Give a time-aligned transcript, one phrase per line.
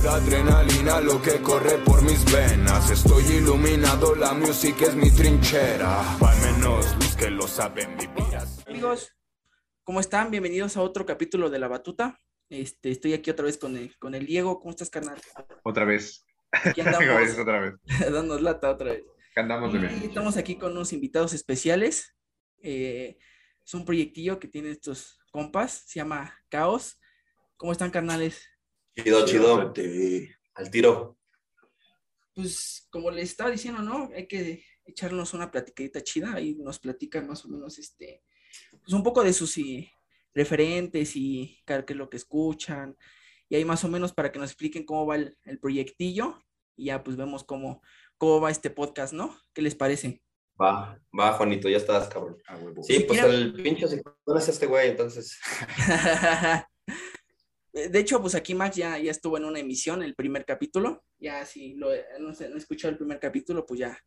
[0.00, 2.90] Pura adrenalina lo que corre por mis venas.
[2.90, 6.16] Estoy iluminado, la música es mi trinchera.
[6.16, 8.38] Al menos los que lo saben vivir.
[8.66, 9.14] Amigos,
[9.84, 10.30] ¿cómo están?
[10.30, 12.18] Bienvenidos a otro capítulo de La Batuta.
[12.48, 14.58] Este, estoy aquí otra vez con el, con el Diego.
[14.58, 15.20] ¿Cómo estás, carnal?
[15.64, 16.24] Otra vez.
[16.50, 17.74] Aquí andamos, Es otra vez.
[18.00, 19.04] dándonos lata otra vez.
[19.36, 20.02] Andamos de Y bien.
[20.02, 22.16] estamos aquí con unos invitados especiales.
[22.62, 23.18] Eh,
[23.62, 26.98] es un proyectillo que tienen estos compas, se llama Caos.
[27.58, 28.48] ¿Cómo están, carnales?
[28.96, 29.72] Chido, chido.
[30.54, 31.16] Al tiro.
[32.34, 34.10] Pues como les estaba diciendo, ¿no?
[34.14, 38.22] Hay que echarnos una platicadita chida y nos platican más o menos este,
[38.82, 39.90] pues un poco de sus y,
[40.34, 42.96] referentes y qué es lo que escuchan.
[43.48, 46.38] Y ahí más o menos para que nos expliquen cómo va el, el proyectillo
[46.76, 47.82] y ya pues vemos cómo,
[48.16, 49.36] cómo va este podcast, ¿no?
[49.52, 50.22] ¿Qué les parece?
[50.60, 52.36] Va, va, Juanito, ya estás, cabrón.
[52.82, 54.02] Sí, pues el pinche se
[54.36, 55.38] es este güey, entonces.
[57.72, 61.04] De hecho, pues aquí Max ya, ya estuvo en una emisión, el primer capítulo.
[61.18, 61.88] Ya si lo,
[62.18, 63.98] no, sé, no he escuchado el primer capítulo, pues ya,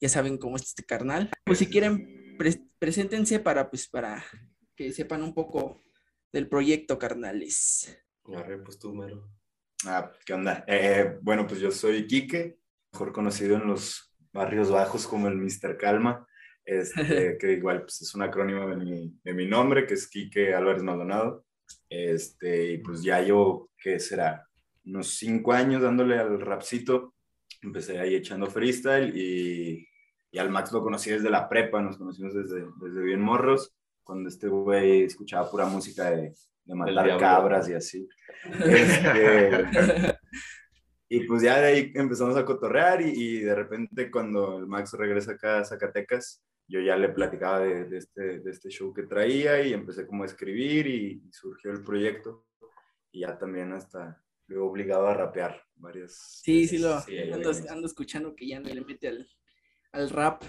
[0.00, 1.30] ya saben cómo es este carnal.
[1.44, 4.24] Pues si quieren, pre- preséntense para, pues, para
[4.74, 5.82] que sepan un poco
[6.32, 7.98] del proyecto, carnales.
[8.34, 9.28] Arre, pues tú, mero.
[9.86, 10.64] Ah, ¿qué onda?
[10.66, 12.58] Eh, bueno, pues yo soy Quique,
[12.92, 15.76] mejor conocido en los barrios bajos como el Mr.
[15.76, 16.26] Calma,
[16.64, 20.54] este, que igual pues, es un acrónimo de mi, de mi nombre, que es Quique
[20.54, 21.44] Álvarez Maldonado.
[21.88, 24.46] Este, y pues ya yo, ¿qué será?
[24.84, 27.14] Unos cinco años dándole al rapcito.
[27.62, 29.86] Empecé ahí echando freestyle y,
[30.30, 34.28] y al Max lo conocí desde la prepa, nos conocimos desde, desde bien morros, cuando
[34.28, 36.32] este güey escuchaba pura música de,
[36.64, 38.08] de matar cabras y así.
[38.64, 40.16] Este,
[41.08, 44.92] y pues ya de ahí empezamos a cotorrear y, y de repente cuando el Max
[44.94, 49.02] regresa acá a Zacatecas, yo ya le platicaba de, de este, de este show que
[49.02, 52.46] traía y empecé como a escribir y, y surgió el proyecto
[53.12, 57.48] y ya también hasta lo he obligado a rapear varias Sí, sí, lo Sí, ando,
[57.48, 57.68] veces.
[57.70, 59.28] ando escuchando que ya le mete al,
[59.92, 60.42] al rap.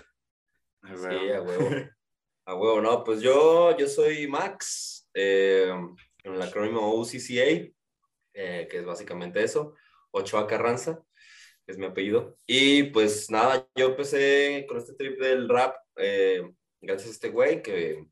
[0.83, 1.69] Sí, a huevo.
[2.43, 5.69] A huevo, no, pues yo, yo soy Max, eh,
[6.23, 7.71] en el acrónimo UCCA,
[8.33, 9.75] eh, que es básicamente eso,
[10.09, 11.03] Ochoa Carranza,
[11.67, 12.37] es mi apellido.
[12.47, 16.49] Y pues nada, yo empecé con este trip del rap, eh,
[16.81, 18.05] gracias a este güey que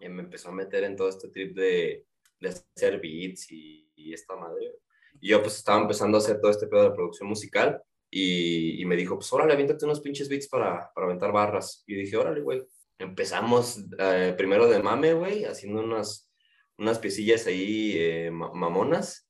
[0.00, 2.06] me empezó a meter en todo este trip de,
[2.40, 4.74] de hacer beats y, y esta madre.
[5.20, 8.84] Y yo pues estaba empezando a hacer todo este pedo de producción musical y, y
[8.84, 11.82] me dijo, pues órale, aviéntate unos pinches beats para, para aventar barras.
[11.86, 12.62] Y dije, órale, güey.
[12.98, 16.30] Empezamos eh, primero de mame, güey, haciendo unas,
[16.78, 19.28] unas piecillas ahí eh, ma- mamonas.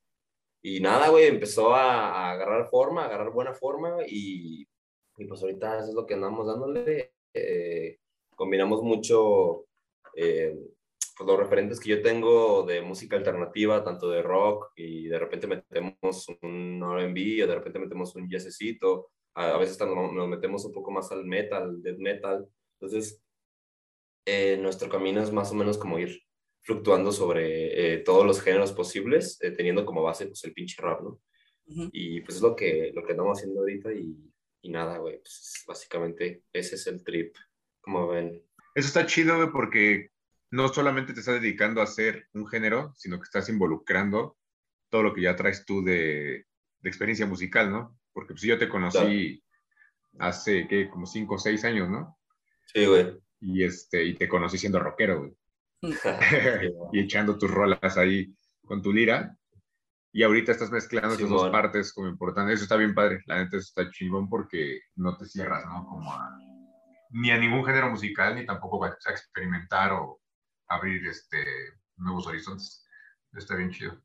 [0.62, 4.66] Y nada, güey, empezó a, a agarrar forma, a agarrar buena forma y,
[5.16, 7.12] y pues ahorita eso es lo que andamos dándole.
[7.34, 7.75] Eh,
[8.36, 9.66] combinamos mucho
[10.14, 10.56] eh,
[11.16, 15.46] pues los referentes que yo tengo de música alternativa, tanto de rock y de repente
[15.46, 20.72] metemos un R&B o de repente metemos un jazzcito, a, a veces nos, metemos un
[20.72, 22.46] poco más al metal, death metal.
[22.78, 23.22] Entonces,
[24.26, 26.20] eh, nuestro camino es más o menos como ir
[26.60, 31.00] fluctuando sobre eh, todos los géneros posibles, eh, teniendo como base pues el pinche rap,
[31.00, 31.20] ¿no?
[31.92, 34.16] Y pues es lo que, lo que estamos haciendo ahorita y,
[34.62, 37.34] y nada, güey, pues básicamente ese es el trip,
[37.86, 38.42] como ven.
[38.74, 40.10] Eso está chido, güey, porque
[40.50, 44.36] no solamente te estás dedicando a hacer un género, sino que estás involucrando
[44.90, 46.46] todo lo que ya traes tú de,
[46.80, 47.96] de experiencia musical, ¿no?
[48.12, 49.42] Porque pues yo te conocí
[50.18, 50.90] hace, ¿qué?
[50.90, 52.18] Como cinco o seis años, ¿no?
[52.66, 53.16] Sí, güey.
[53.40, 55.32] Y, este, y te conocí siendo rockero, güey.
[55.82, 55.92] Sí,
[56.92, 59.36] y echando tus rolas ahí con tu lira.
[60.12, 62.54] Y ahorita estás mezclando esas dos partes como importantes.
[62.54, 63.22] Eso está bien padre.
[63.26, 65.86] La neta, eso está chingón porque no te cierras, ¿no?
[65.86, 66.36] Como a,
[67.10, 70.20] ni a ningún género musical, ni tampoco a experimentar o
[70.68, 71.44] abrir este,
[71.96, 72.86] nuevos horizontes.
[73.32, 74.02] Está bien chido.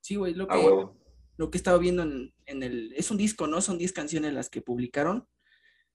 [0.00, 1.00] Sí, güey, lo A que, huevo.
[1.36, 2.92] lo que he estado viendo en, en el...
[2.94, 3.60] Es un disco, ¿no?
[3.60, 5.28] Son 10 canciones las que publicaron.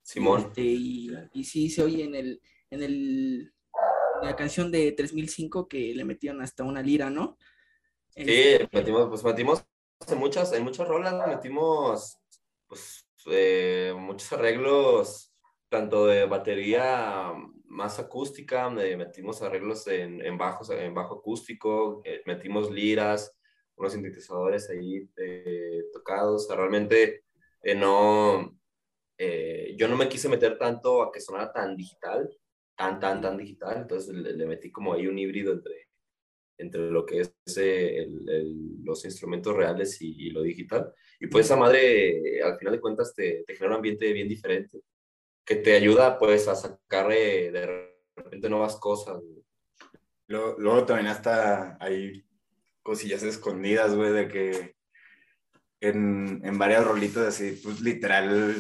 [0.02, 0.42] Simón.
[0.48, 3.54] Este, y, y sí se oye en el, en el
[4.22, 7.38] en la canción de 3005 que le metieron hasta una lira, ¿no?
[8.16, 9.64] Sí, metimos, pues metimos
[10.08, 12.18] en muchas, en muchas rolas, metimos
[12.68, 15.29] pues eh, muchos arreglos,
[15.70, 17.34] tanto de batería
[17.66, 23.36] más acústica, me- metimos arreglos en, bajos, en bajo acústico, eh, metimos liras,
[23.76, 27.24] unos sintetizadores ahí eh, tocados, o realmente
[27.62, 28.56] eh, no,
[29.78, 32.30] yo no me quise meter tanto a que sonara tan digital,
[32.76, 35.88] tan, tan, tan digital, entonces le, le metí como ahí un híbrido entre,
[36.92, 37.36] lo que es
[38.84, 40.94] los instrumentos reales y, lo digital.
[41.20, 44.80] Y pues esa madre, al final de cuentas, te, te genera un ambiente bien diferente,
[45.46, 49.18] que te ayuda pues a sacar eh, de repente nuevas cosas.
[49.20, 49.44] güey.
[50.28, 52.24] Luego, luego también hasta hay
[52.84, 54.76] cosillas escondidas, güey, de que
[55.82, 58.56] en, en varias rolitas así, pues literal,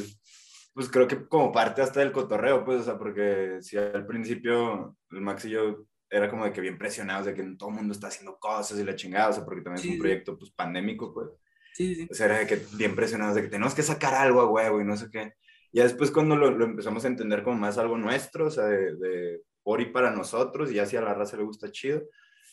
[0.74, 4.98] pues creo que como parte hasta del cotorreo, pues, o sea, porque si al principio
[5.12, 7.94] el Max y yo era como de que bien presionados de que todo el mundo
[7.94, 11.14] está haciendo cosas y la chingada, o sea, porque también es un proyecto pues pandémico,
[11.14, 11.30] pues.
[11.74, 12.08] Sí, sí.
[12.10, 14.82] O sea, era de que bien presionados de que tenemos que sacar algo a huevo
[14.82, 15.34] y no sé qué.
[15.72, 18.96] Y después cuando lo, lo, empezamos a entender como más algo nuestro, o sea, de,
[18.96, 22.02] de por y para nosotros, y ya si a la raza le gusta chido,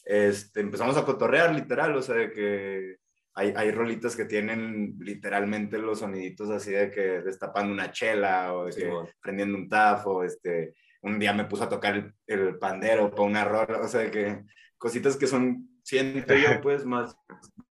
[0.04, 2.96] este, empezamos a cotorrear literal, o sea, de que
[3.34, 8.66] hay, hay rolitas que tienen literalmente los soniditos así de que destapando una chela o
[8.66, 9.06] de Sí, que man.
[9.20, 13.44] prendiendo un tafo, este, un día me puso a tocar el, el pandero para una
[13.44, 14.44] rola, o sea, de que
[14.78, 17.16] cositas que son, siento yo, pues, más,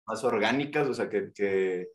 [0.06, 1.88] más orgánicas, o sea, que, que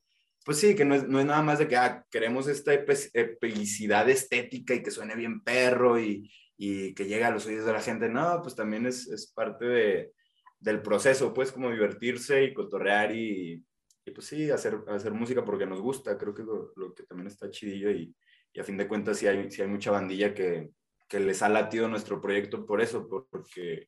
[0.46, 4.10] pues sí, que no es, no es nada más de que ah, queremos esta epicidad
[4.10, 7.82] estética y que suene bien perro y, y que llegue a los oídos de la
[7.82, 10.14] gente, no, pues también es, es parte de,
[10.60, 13.64] del proceso, pues como divertirse y cotorrear y,
[14.06, 17.28] y pues sí, hacer, hacer música porque nos gusta, creo que lo, lo que también
[17.28, 18.16] está chidillo y,
[18.54, 20.70] y a fin de cuentas sí hay, sí hay mucha bandilla que,
[21.08, 23.88] que les ha latido nuestro proyecto por eso, por- porque,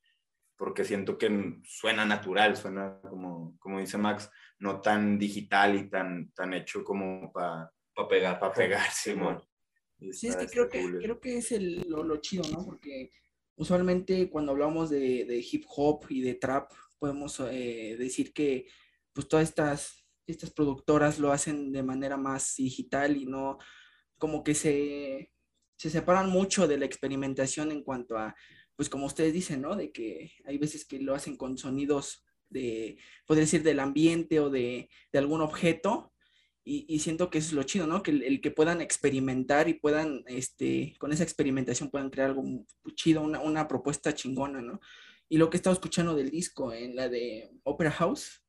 [0.64, 6.32] porque siento que suena natural, suena como, como dice Max, no tan digital y tan,
[6.32, 8.40] tan hecho como para Para pegar.
[8.56, 9.44] pegar, Simón.
[10.14, 12.64] Sí, es que creo que, creo que es el, lo, lo chido, ¿no?
[12.64, 13.10] Porque
[13.58, 18.66] usualmente cuando hablamos de, de hip hop y de trap, podemos eh, decir que
[19.12, 23.58] pues todas estas, estas productoras lo hacen de manera más digital y no
[24.18, 25.30] como que se,
[25.76, 28.34] se separan mucho de la experimentación en cuanto a,
[28.76, 29.76] pues como ustedes dicen, ¿no?
[29.76, 34.50] De que hay veces que lo hacen con sonidos de, podría decir, del ambiente o
[34.50, 36.14] de, de algún objeto,
[36.66, 38.04] y, y siento que eso es lo chido, ¿no?
[38.04, 42.44] Que el, que puedan experimentar y puedan, este, con esa experimentación puedan crear algo
[42.96, 44.80] chido, una, una propuesta chingona, ¿no?
[45.28, 48.44] Y lo que he estado escuchando del disco en la de Opera House,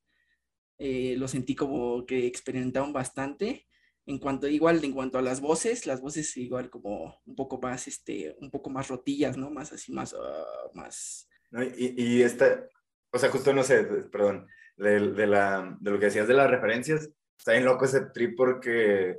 [0.78, 3.66] eh, lo sentí como que experimentaron bastante.
[4.06, 7.88] En cuanto, igual, en cuanto a las voces, las voces igual como un poco más,
[7.88, 9.50] este, un poco más rotillas, ¿no?
[9.50, 11.28] Más así, más, ah, más...
[11.50, 11.62] ¿no?
[11.62, 12.68] Y, y esta,
[13.10, 14.46] o sea, justo no sé, perdón,
[14.76, 18.36] de, de, la, de lo que decías de las referencias, está bien loco ese trip
[18.36, 19.16] porque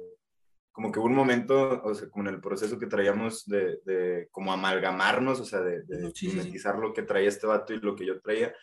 [0.71, 4.27] como que hubo un momento, o sea, como en el proceso que traíamos de, de
[4.29, 6.59] como amalgamarnos, o sea, de, de Sí, sí.
[6.77, 8.53] lo que traía este vato y lo que yo traía,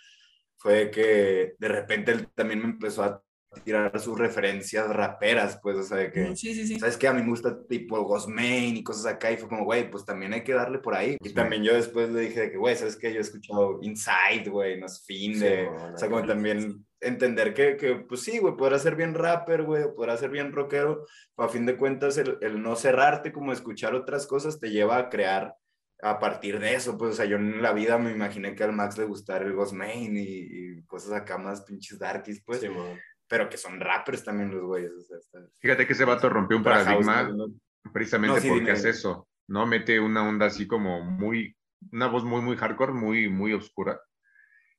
[0.58, 3.22] fue que de repente él también me empezó a
[3.60, 6.36] tirar sus referencias raperas, pues, o sea, de que...
[6.36, 6.78] Sí, sí, sí.
[6.78, 7.08] ¿Sabes qué?
[7.08, 9.30] A mí me gusta tipo Ghostmain y cosas acá.
[9.30, 11.16] Y fue como, güey, pues también hay que darle por ahí.
[11.20, 13.12] Y también yo después le dije de que, güey, ¿sabes qué?
[13.12, 15.68] Yo he escuchado Inside, güey, no es fin de...
[15.68, 19.82] O sea, como también entender que, que pues sí, güey, podrás ser bien rapper, güey,
[19.82, 21.04] o podrás ser bien rockero.
[21.36, 24.96] Pero a fin de cuentas, el, el no cerrarte, como escuchar otras cosas, te lleva
[24.96, 25.56] a crear
[26.02, 28.72] a partir de eso, pues, o sea, yo en la vida me imaginé que al
[28.72, 32.98] Max le gustara el Ghostmain y, y cosas acá más pinches darkies, pues, Sí, man.
[33.32, 36.54] Pero que son rappers también los güeyes, o sea, está- Fíjate que ese vato rompió
[36.58, 37.46] un House, paradigma ¿no?
[37.90, 38.72] precisamente No, sí, porque dime.
[38.72, 39.66] hace eso, ¿no?
[39.66, 41.56] Mete una onda así como muy,
[41.92, 43.98] una voz muy, muy hardcore, muy, muy oscura,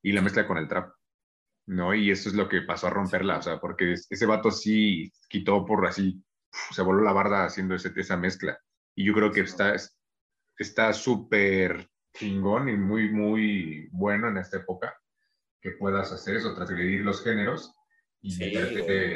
[0.04, 0.94] y la mezcla con el trap,
[1.66, 1.96] ¿no?
[1.96, 5.12] Y eso es lo que pasó a romperla, o sea, porque es- ese vato sí
[5.28, 6.24] quitó por así,
[6.70, 8.60] se voló la barda haciendo ese, esa mezcla.
[8.94, 9.74] Y yo creo que está
[10.60, 14.96] está súper chingón y muy, muy bueno en esta época
[15.60, 17.74] que puedas hacer eso, transgredir los géneros
[18.24, 18.46] y Sí,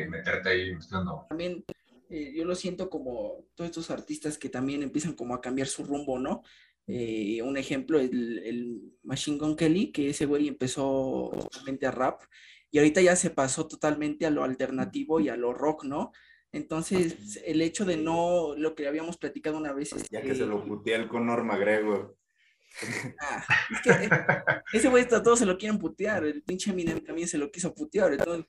[0.10, 1.26] meterte, ahí mezclando.
[1.30, 1.64] también
[2.10, 5.84] eh, yo lo siento como todos estos artistas que también empiezan como a cambiar su
[5.84, 6.44] rumbo, ¿no?
[6.86, 12.22] Eh, un ejemplo, el, el Machine Gun Kelly, que ese güey empezó totalmente a rap
[12.72, 16.12] y ahorita ya se pasó totalmente a lo alternativo y a lo rock, ¿no?
[16.52, 20.46] Entonces, el hecho de no, lo que habíamos platicado una vez, Ya este, que se
[20.46, 22.16] lo puteé el Conor McGregor.
[23.20, 24.10] Ah, es que
[24.78, 27.74] ese güey a todos se lo quieren putear, el pinche Eminem también se lo quiso
[27.74, 28.46] putear, entonces,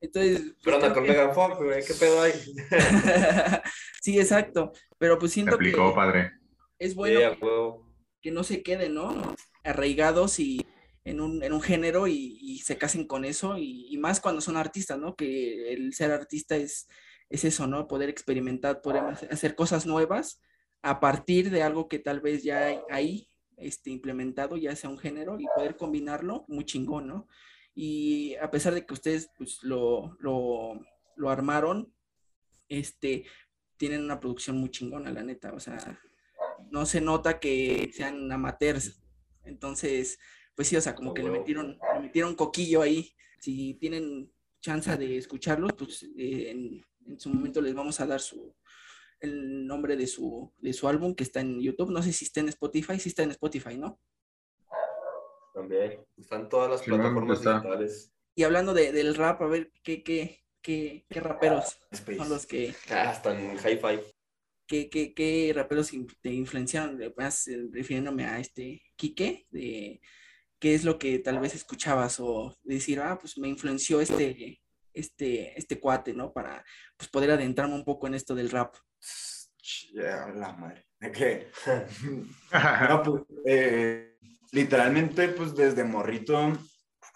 [0.00, 2.32] entonces Pero pues, anda creo con que- Megan Fox, güey, ¿qué pedo hay?
[4.02, 6.32] sí, exacto, pero pues siento que aplicó, padre.
[6.78, 7.84] es bueno
[8.20, 9.34] que no se queden, ¿no?
[9.64, 10.64] Arraigados y
[11.04, 14.40] en un, en un género y, y se casen con eso, y, y más cuando
[14.40, 15.14] son artistas, ¿no?
[15.16, 16.88] Que el ser artista es,
[17.30, 17.86] es eso, ¿no?
[17.88, 20.42] Poder experimentar, poder hacer cosas nuevas
[20.82, 24.98] a partir de algo que tal vez ya hay ahí este, implementado, ya sea un
[24.98, 27.28] género, y poder combinarlo muy chingón, ¿no?
[27.74, 30.80] Y a pesar de que ustedes pues, lo, lo,
[31.16, 31.92] lo armaron,
[32.68, 33.24] este,
[33.76, 36.00] tienen una producción muy chingona, la neta, o sea,
[36.70, 39.00] no se nota que sean amateurs.
[39.44, 40.18] Entonces,
[40.54, 43.14] pues sí, o sea, como que le metieron, le metieron coquillo ahí.
[43.38, 44.30] Si tienen
[44.60, 48.54] chance de escucharlos, pues eh, en, en su momento les vamos a dar su
[49.20, 51.90] el nombre de su, de su álbum que está en YouTube.
[51.90, 54.00] No sé si está en Spotify, sí está en Spotify, ¿no?
[55.54, 56.04] También.
[56.16, 58.12] Están todas las Sí, plataformas digitales.
[58.34, 62.18] Y hablando de- del rap, a ver, ¿qué, qué, ¿qué, qué raperos Space.
[62.18, 64.00] son los que, Ah, hasta en hi-fi.
[64.66, 65.90] qué, qué, qué raperos
[66.22, 67.00] te influenciaron?
[67.16, 70.00] Más eh, refiriéndome a este Quique, de
[70.60, 74.60] qué es lo que tal vez escuchabas o decir, ah, pues me influenció este,
[74.92, 76.32] este, este cuate, ¿no?
[76.32, 76.64] Para
[76.96, 78.76] pues, poder adentrarme un poco en esto del rap.
[79.94, 80.86] La madre.
[81.00, 81.48] ¿De qué?
[82.88, 84.16] No, pues, eh,
[84.52, 86.52] literalmente, pues desde morrito,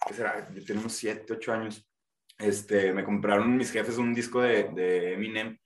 [0.07, 0.49] ¿qué será?
[0.53, 1.87] Yo tengo unos 7, 8 años.
[2.37, 5.57] Este, me compraron mis jefes un disco de, de Eminem.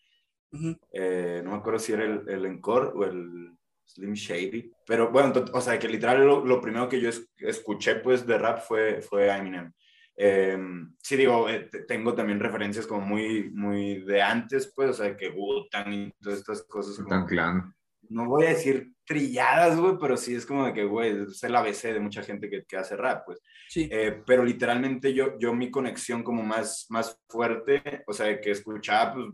[0.52, 3.52] Ujú, eh, no me acuerdo si era el, el Encore o el
[3.86, 4.72] Slim Shady.
[4.86, 8.38] Pero bueno, o sea, que literal lo, lo primero que yo es- escuché pues de
[8.38, 9.72] rap fue, fue a Eminem.
[10.20, 10.58] Eh,
[11.02, 15.16] sí, digo, eh, te- tengo también referencias como muy, muy de antes, pues, o sea,
[15.16, 16.96] que Wu-Tang y todas estas cosas.
[16.98, 17.74] como- Tan clan.
[18.10, 21.54] no voy a decir trilladas, güey, pero sí es como de que, güey, es el
[21.56, 23.40] ABC de mucha gente que, que hace rap, pues.
[23.70, 28.40] Sí, Eh, pero literalmente yo, yo mi conexión como más, más fuerte, o sea, de
[28.42, 29.26] que escuchaba, pues,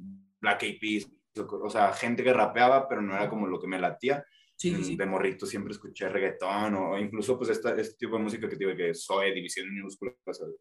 [0.41, 1.07] Black Eyed Peas,
[1.47, 4.25] o sea, gente que rapeaba, pero no era como lo que me latía.
[4.55, 4.95] Sí, sí.
[4.95, 8.75] De morrito siempre escuché reggaetón o, incluso, pues, esta, este tipo de música que digo
[8.75, 10.13] que soy División Minúscula,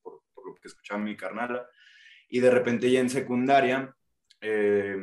[0.02, 1.66] por, por lo que escuchaba mi carnala.
[2.28, 3.94] Y de repente ya en secundaria
[4.40, 4.96] eh,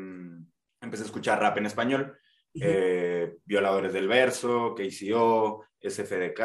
[0.81, 2.17] empecé a escuchar rap en español
[2.55, 6.39] eh, Violadores del Verso, KCO, SFDK,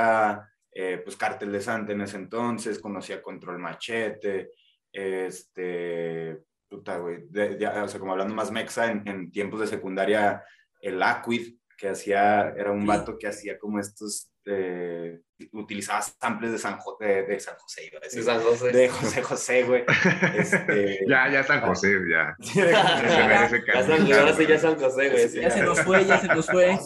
[0.76, 4.50] eh, pues Cártel de Santa en ese entonces, conocía Control Machete,
[4.92, 9.66] este, puta, güey, de- de- o sea, como hablando más mexa, en, en tiempos de
[9.66, 10.42] secundaria,
[10.80, 15.20] el Aquid, que hacía, era un vato que hacía como estos, eh,
[15.52, 18.72] utilizaba samples de San, Jo- de, de San José, iba a decir, De San José.
[18.72, 19.84] de José José, güey.
[20.36, 22.36] Este, ya, ya San José, ya.
[22.54, 23.76] Ya San, calificar,
[24.20, 24.58] ahora sí ya.
[24.58, 25.28] San José, güey.
[25.28, 25.40] sí.
[25.40, 26.76] Ya se nos fue, ya se nos fue.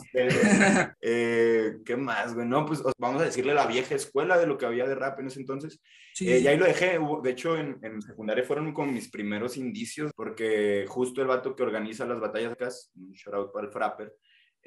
[1.00, 2.46] Eh, ¿Qué más, güey?
[2.46, 5.18] No, pues os- vamos a decirle la vieja escuela de lo que había de rap
[5.20, 5.80] en ese entonces.
[6.14, 6.98] Sí, Eh, y ahí lo dejé.
[7.22, 11.62] De hecho, en, en secundaria fueron como mis primeros indicios, porque justo el vato que
[11.62, 14.12] organiza las batallas acá, un shout out para el Frapper,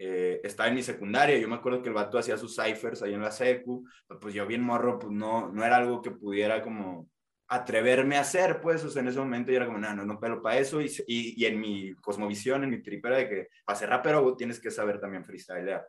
[0.03, 1.37] eh, estaba en mi secundaria.
[1.37, 3.85] Yo me acuerdo que el vato hacía sus ciphers ahí en la secu.
[4.19, 7.07] Pues yo bien morro, pues no, no era algo que pudiera como
[7.47, 10.17] atreverme a hacer, pues, o sea, en ese momento yo era como, no, no, no
[10.21, 13.77] pelo para eso, y, y, y en mi cosmovisión, en mi tripera de que para
[13.77, 15.85] ser rapero tienes que saber también freestylear.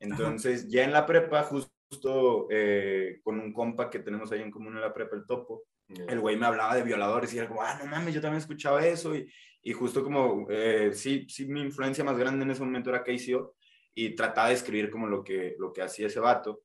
[0.00, 4.74] Entonces, ya en la prepa, justo eh, con un compa que tenemos ahí en común
[4.74, 7.76] en la prepa, el Topo, el güey me hablaba de violadores y era como, ah,
[7.78, 9.14] no mames, yo también escuchaba eso.
[9.16, 9.30] Y,
[9.62, 13.54] y justo como, eh, sí, sí, mi influencia más grande en ese momento era KCO
[13.94, 16.62] y trataba de escribir como lo que, lo que hacía ese vato.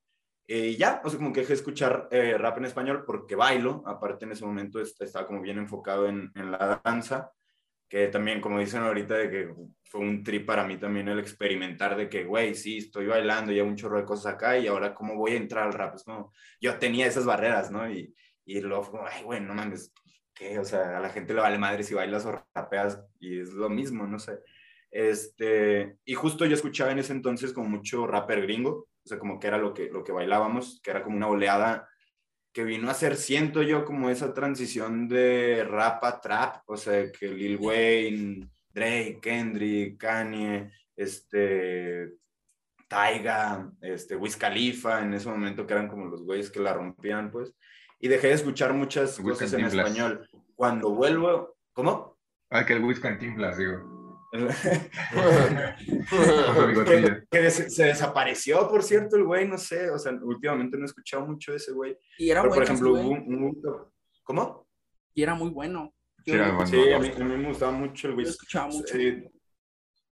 [0.47, 3.35] Eh, y ya, o sea, como que dejé de escuchar eh, rap en español porque
[3.35, 3.83] bailo.
[3.85, 7.31] Aparte, en ese momento est- estaba como bien enfocado en, en la danza,
[7.87, 11.95] que también, como dicen ahorita, de que fue un trip para mí también el experimentar
[11.97, 15.15] de que, güey, sí, estoy bailando, ya un chorro de cosas acá y ahora, ¿cómo
[15.15, 15.95] voy a entrar al rap?
[15.95, 17.89] Es como, yo tenía esas barreras, ¿no?
[17.91, 18.13] Y,
[18.49, 19.93] y luego ay, güey, no mames,
[20.33, 20.57] ¿qué?
[20.57, 23.69] O sea, a la gente le vale madre si bailas o rapeas y es lo
[23.69, 24.39] mismo, no sé.
[24.89, 29.39] Este, y justo yo escuchaba en ese entonces como mucho rapper gringo, o sea, como
[29.39, 31.87] que era lo que, lo que bailábamos, que era como una oleada
[32.51, 37.11] que vino a ser, siento yo, como esa transición de rap a trap, o sea,
[37.11, 42.13] que Lil Wayne, Drake, Kendrick, Kanye, este,
[42.87, 47.29] Taiga, este, Wiz Khalifa, en ese momento que eran como los güeyes que la rompían,
[47.29, 47.53] pues,
[47.99, 50.27] y dejé de escuchar muchas cosas en español.
[50.55, 52.17] Cuando vuelvo, ¿cómo?
[52.49, 53.97] Ah, que el Wiz Cantinflas, digo.
[56.09, 57.23] Que, bigotilla.
[57.29, 60.85] que des- se desapareció, por cierto, el güey, no sé, o sea, últimamente no he
[60.85, 61.97] escuchado mucho de ese güey.
[62.17, 62.63] y era Pero, por bueno.
[62.73, 63.61] ejemplo, hubo un, un-
[64.23, 64.67] ¿Cómo?
[65.13, 65.93] Y era muy bueno.
[66.25, 66.67] Yo, Sí, era bueno.
[66.67, 68.27] Sí, a mí, a mí me gustaba mucho el yo güey.
[68.27, 68.93] escuchaba mucho.
[68.93, 69.23] Sí.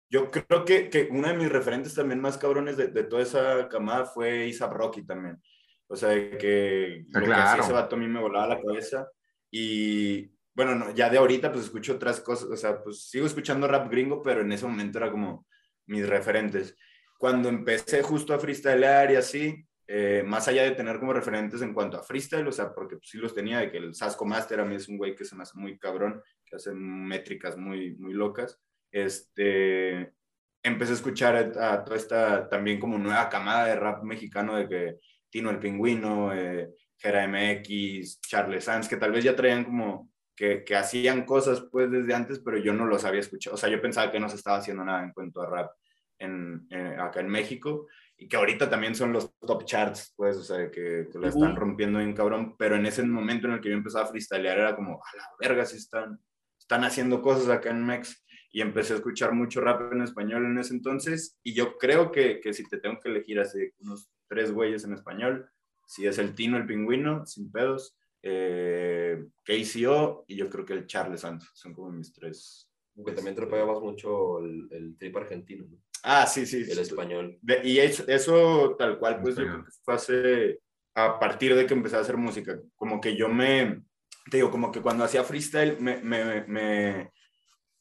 [0.09, 3.67] Yo creo que, que uno de mis referentes también más cabrones de, de toda esa
[3.67, 5.41] camada fue Isa Rocky también.
[5.87, 7.41] O sea, que Ah, lo que claro.
[7.49, 9.07] hacía ese vato a mí me volaba la cabeza.
[9.51, 12.49] Y bueno, no, ya de ahorita pues escucho otras cosas.
[12.49, 15.45] O sea, pues sigo escuchando rap gringo, pero en ese momento era como
[15.87, 16.75] mis referentes.
[17.17, 21.73] Cuando empecé justo a freestylear y así, eh, más allá de tener como referentes en
[21.73, 24.59] cuanto a freestyle, o sea, porque pues, sí los tenía, de que el Sasco Master
[24.59, 27.95] a mí es un güey que se me hace muy cabrón, que hace métricas muy,
[27.95, 28.59] muy locas
[28.93, 30.13] este,
[30.61, 34.69] empecé a escuchar a, a toda esta también como nueva camada de rap mexicano de
[34.69, 34.99] que
[35.33, 40.63] Tino el Pingüino, eh, Jera MX, Charles Sanz, que tal vez ya traían como que,
[40.63, 43.55] que hacían cosas pues desde antes, pero yo no los había escuchado.
[43.55, 45.71] O sea, yo pensaba que no se estaba haciendo nada en cuanto a rap
[46.19, 50.43] en, en- acá en México y que ahorita también son los top charts, pues, o
[50.43, 53.69] sea, que, que la están rompiendo bien cabrón, pero en ese momento en el que
[53.69, 56.19] yo empezaba a freestylear era como, a la verga, si están,
[56.59, 60.59] están haciendo cosas acá en Mex y empecé a escuchar mucho rap en español en
[60.59, 64.51] ese entonces y yo creo que, que si te tengo que elegir así unos tres
[64.51, 65.49] güeyes en español,
[65.85, 70.87] si es el Tino el Pingüino, sin pedos, eh, KCO y yo creo que el
[70.87, 71.49] Charles Santos.
[71.53, 72.69] Son como mis tres.
[73.05, 75.77] Que también tropegabas mucho el, el trip argentino, ¿no?
[76.03, 76.57] Ah, sí, sí.
[76.57, 76.81] El sí.
[76.81, 77.37] español.
[77.41, 80.59] De- y eso, eso tal cual, pues yo creo que fue hace,
[80.95, 83.83] a partir de que empecé a hacer música, como que yo me,
[84.29, 87.11] te digo, como que cuando hacía freestyle me, me, me,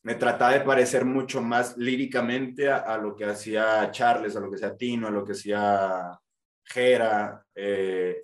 [0.03, 4.49] me trataba de parecer mucho más líricamente a, a lo que hacía Charles, a lo
[4.51, 6.19] que hacía Tino, a lo que hacía
[6.64, 8.23] Jera, eh,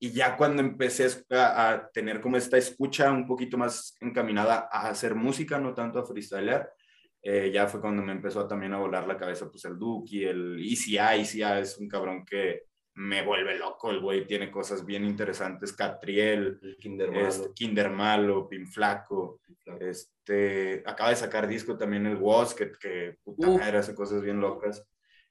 [0.00, 4.88] y ya cuando empecé a, a tener como esta escucha un poquito más encaminada a
[4.88, 6.70] hacer música, no tanto a freestylear,
[7.20, 10.60] eh, ya fue cuando me empezó también a volar la cabeza pues el Duki, el
[10.60, 15.72] ECI, ECI es un cabrón que me vuelve loco, el güey tiene cosas bien interesantes,
[15.72, 17.28] Catriel, El Kinder Malo.
[17.28, 19.40] este, Kinder Malo, Pin Flaco,
[19.78, 24.40] este, acaba de sacar disco también el Woz, que, que puta madre, hace cosas bien
[24.40, 24.84] locas.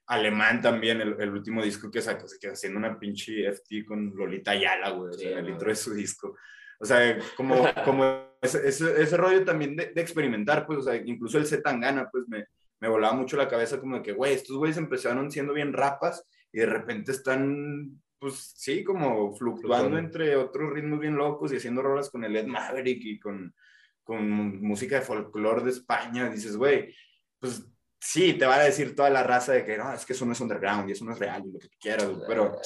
[0.08, 4.12] Alemán también, el, el último disco que sacó, se quedó haciendo una pinche FT con
[4.16, 6.36] Lolita Ayala, güey, o Sí, sea, el intro de su disco.
[6.80, 10.96] O sea, como, como ese, ese, ese rollo también de, de experimentar, pues, o sea,
[10.96, 12.46] incluso el Z Tangana, pues, me,
[12.80, 16.24] me volaba mucho la cabeza como de que, güey, estos güeyes empezaron siendo bien rapas
[16.52, 19.98] y de repente están, pues, sí, como fluctuando Fluctuando.
[19.98, 23.54] entre otros ritmos bien locos y haciendo rolas con el Ed Maverick y con,
[24.02, 26.30] con música de folclore de España.
[26.30, 26.94] Dices, güey,
[27.38, 27.66] pues,
[28.00, 30.32] sí, te van a decir toda la raza de que, no, es que eso no
[30.32, 32.58] es underground y eso no es real y lo que quieras, güey, pero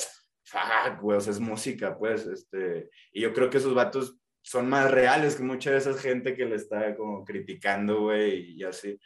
[0.45, 4.69] fuck, güey, o sea, es música, pues, este, y yo creo que esos vatos son
[4.69, 8.99] más reales que mucha de esa gente que le está como criticando, güey, y así.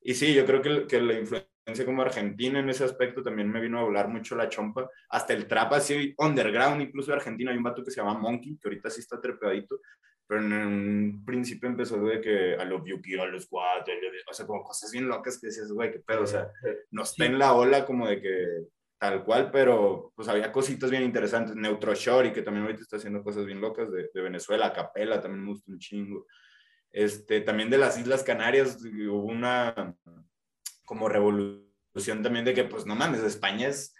[0.00, 3.60] Y sí, yo creo que, que la influencia como argentina en ese aspecto también me
[3.60, 7.58] vino a volar mucho la chompa, hasta el trap así underground, incluso de Argentina, hay
[7.58, 9.80] un vato que se llama Monkey, que ahorita sí está trepadito,
[10.28, 13.92] pero en un principio empezó de que a los Yuki, a los cuatro,
[14.30, 16.48] o sea, como cosas bien locas que decías, güey, qué pedo, o sea,
[16.90, 18.46] no está en la ola como de que
[18.98, 21.56] tal cual, pero pues había cositas bien interesantes.
[21.56, 25.44] Neutro Shorty, que también ahorita está haciendo cosas bien locas de, de Venezuela, Capela también
[25.44, 26.26] me gusta un chingo.
[26.90, 29.94] Este, también de las Islas Canarias hubo una
[30.84, 33.94] como revolución también de que pues no mames, España es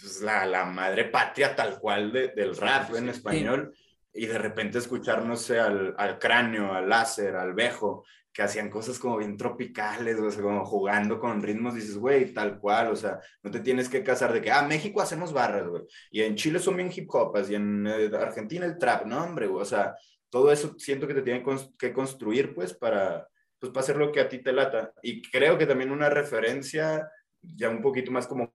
[0.00, 3.74] pues, la, la madre patria tal cual de- del rap en español
[4.12, 8.70] y de repente escuchar, no sé, al, al cráneo, al láser, al bejo, que hacían
[8.70, 12.96] cosas como bien tropicales, o sea, como jugando con ritmos, dices, güey, tal cual, o
[12.96, 16.34] sea, no te tienes que casar de que, ah, México hacemos barras, güey, y en
[16.36, 19.94] Chile son bien hip hopas, y en eh, Argentina el trap, no, hombre, o sea,
[20.30, 23.26] todo eso siento que te tiene cons- que construir, pues, para,
[23.58, 27.08] pues, para hacer lo que a ti te lata, y creo que también una referencia
[27.42, 28.54] ya un poquito más como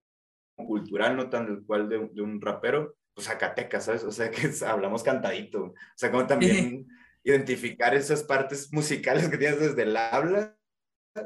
[0.56, 4.03] cultural, no tan del cual de un rapero, pues Zacatecas, ¿sabes?
[4.03, 6.88] O sea, que es- hablamos cantadito, o sea, como también
[7.23, 10.56] identificar esas partes musicales que tienes desde el habla,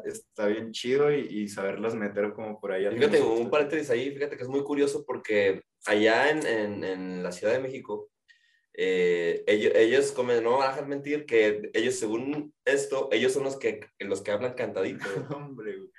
[0.05, 2.87] está bien chido y, y saberlas meter como por ahí.
[2.95, 7.33] Fíjate, un paréntesis ahí, fíjate que es muy curioso porque allá en, en, en la
[7.33, 8.09] Ciudad de México,
[8.73, 13.57] eh, ellos, ellos como no a dejar mentir que ellos, según esto, ellos son los
[13.59, 15.05] que, los que hablan cantadito.
[15.35, 15.89] Hombre, güey.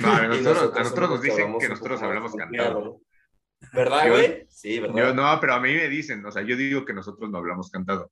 [0.00, 3.00] No, a nosotros, nos dicen que nosotros hablamos cantado.
[3.60, 3.68] ¿No?
[3.72, 4.46] ¿Verdad, güey?
[4.48, 4.96] Sí, ¿verdad?
[4.96, 7.70] Yo no, pero a mí me dicen, o sea, yo digo que nosotros no hablamos
[7.70, 8.10] cantado.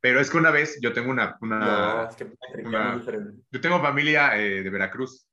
[0.00, 2.26] Pero es que una vez yo tengo una, una, No, Es que
[2.64, 3.02] Una-
[3.50, 5.26] yo tengo familia eh, de Veracruz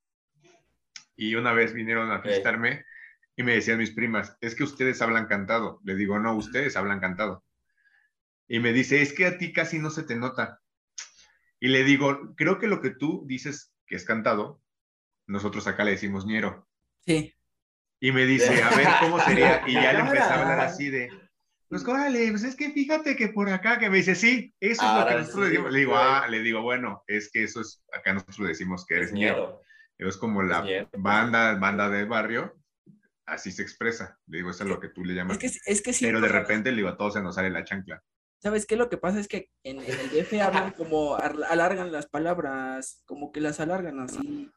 [1.15, 2.85] y una vez vinieron a visitarme
[3.35, 5.81] y me decían mis primas, es que ustedes hablan cantado.
[5.83, 7.43] Le digo, no, ustedes hablan cantado.
[8.47, 10.59] Y me dice, es que a ti casi no se te nota.
[11.59, 14.61] Y le digo, creo que lo que tú dices que es cantado,
[15.27, 16.67] nosotros acá le decimos ñero.
[17.05, 17.33] Sí.
[18.01, 19.61] Y me dice, a ver, ¿cómo sería?
[19.67, 21.09] Y ya le empecé a hablar así de,
[21.69, 24.99] pues órale, pues es que fíjate que por acá, que me dice, sí, eso es
[24.99, 25.71] lo que nosotros sí, decimos.
[25.71, 29.07] Le digo, ah, le digo, bueno, es que eso es, acá nosotros decimos que eres
[29.09, 29.35] Es ñero.
[29.35, 29.61] miedo.
[30.09, 32.57] Es como la Es banda, banda del barrio,
[33.27, 34.17] así se expresa.
[34.25, 35.37] Le digo, eso es lo que tú le llamas.
[35.41, 36.05] Es que, es que sí.
[36.05, 38.01] Pero de repente, le digo, a todos se nos sale la chancla.
[38.41, 38.75] ¿Sabes qué?
[38.75, 43.03] Lo que pasa es que en, en el DF hablan como ar- alargan las palabras,
[43.05, 44.49] como que las alargan así.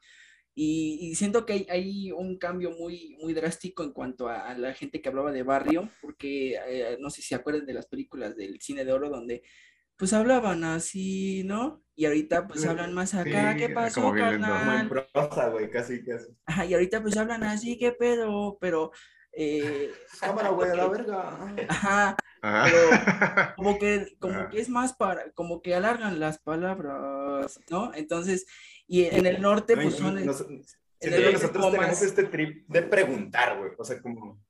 [0.55, 4.59] Y, y siento que hay, hay un cambio muy, muy drástico en cuanto a, a
[4.59, 7.87] la gente que hablaba de barrio, porque eh, no sé si se acuerdan de las
[7.87, 9.43] películas del cine de oro donde
[9.97, 11.83] pues hablaban así, ¿no?
[11.95, 14.89] Y ahorita pues hablan más acá, sí, ¿qué pasó, como carnal?
[14.89, 16.27] prosa, güey, casi, casi.
[16.47, 18.59] Ajá, y ahorita pues hablan así, ¿qué pedo?
[18.61, 18.91] Pero,
[19.33, 21.55] eh, Cámara, güey, a la verga.
[21.69, 22.65] ajá, Ajá.
[23.57, 27.95] como que, como que es más para, como que alargan las palabras, ¿no?
[27.95, 28.47] Entonces,
[28.87, 30.63] y en el norte, No, pues son, nos- en
[31.01, 33.73] siento el nosotros tenemos más- este trip de preguntar, güey.
[33.79, 34.41] O sea, como.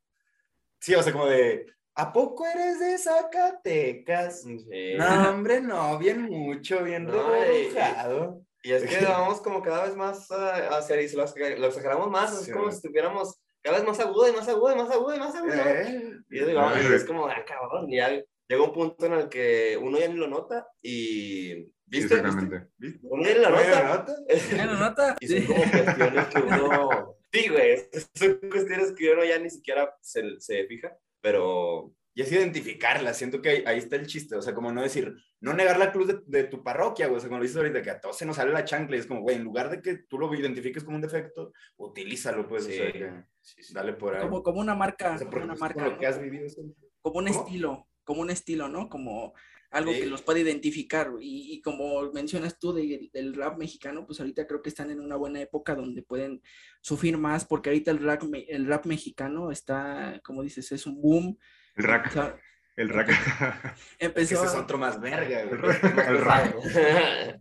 [0.80, 1.66] Sí, o sea, como de.
[1.96, 4.42] ¿A poco eres de Zacatecas?
[4.42, 4.94] Sí.
[4.98, 8.42] No, hombre, no, bien mucho, bien No, y- rebujado.
[8.62, 11.24] Y es que vamos como cada vez más ah, hacia y lo,
[11.58, 12.52] lo exageramos más, es Sí.
[12.52, 15.34] como si estuviéramos cada vez más agudo y más agudo y más agudo y más
[15.34, 15.52] agudo.
[15.54, 18.10] Eh, Y yo digo, Ah, es como, ah, cabrón, ya
[18.48, 21.72] llega un punto en el que uno ya ni lo nota y...
[21.86, 22.14] ¿Viste?
[22.14, 22.68] Exactamente.
[22.78, 23.00] ¿Viste?
[23.02, 24.16] Uno ya ni lo nota.
[24.56, 25.16] ¿Ya lo nota?
[25.20, 27.16] Y son como cuestiones que uno...
[27.32, 27.78] Sí, güey,
[28.14, 33.42] son cuestiones que uno ya ni siquiera se, se fija, pero Y es identificarla, siento
[33.42, 36.06] que ahí, ahí está el chiste, o sea, como no decir, no negar la cruz
[36.06, 38.24] de, de tu parroquia, güey, o sea, como lo dices ahorita, que a todos se
[38.24, 40.84] nos sale la chancla, y es como, güey, en lugar de que tú lo identifiques
[40.84, 42.72] como un defecto, utilízalo, pues, Sí.
[42.72, 43.10] o sea, que
[43.42, 43.74] sí, sí.
[43.74, 44.22] dale por ahí.
[44.22, 45.98] Como, como una marca, O sea, como una marca, con lo ¿no?
[45.98, 46.88] que has vivido siempre.
[47.02, 47.40] como un ¿Cómo?
[47.46, 48.88] estilo, como un estilo, ¿no?
[48.88, 49.34] Como
[49.70, 50.00] algo Sí.
[50.00, 51.10] que los puede identificar.
[51.20, 55.00] Y, y como mencionas tú de- del rap mexicano, pues ahorita creo que están en
[55.00, 56.42] una buena época donde pueden
[56.80, 61.36] sufrir más, porque ahorita el rap, el rap mexicano está, como dices, es un boom.
[61.74, 62.04] El rack.
[62.06, 62.38] Empezó,
[62.76, 63.08] El rack.
[63.98, 66.54] Que empezó ese es otro más verga, El rack.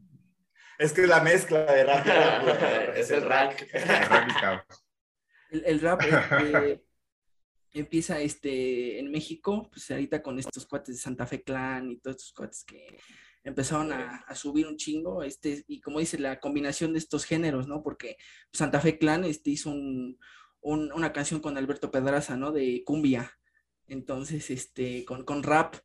[0.79, 2.47] Es que es la mezcla de rap y rap,
[2.97, 3.67] es el rack.
[5.51, 6.83] El el, el rap este,
[7.73, 12.17] empieza este, en México, pues ahorita con estos cuates de Santa Fe Clan y todos
[12.17, 12.97] estos cuates que
[13.43, 17.67] empezaron a, a subir un chingo, este, y como dice, la combinación de estos géneros,
[17.67, 17.83] ¿no?
[17.83, 18.17] Porque
[18.53, 20.17] Santa Fe Clan este, hizo un-
[20.61, 22.51] un- una canción con Alberto Pedraza, ¿no?
[22.53, 23.31] De cumbia,
[23.87, 25.75] entonces, este, con, con rap,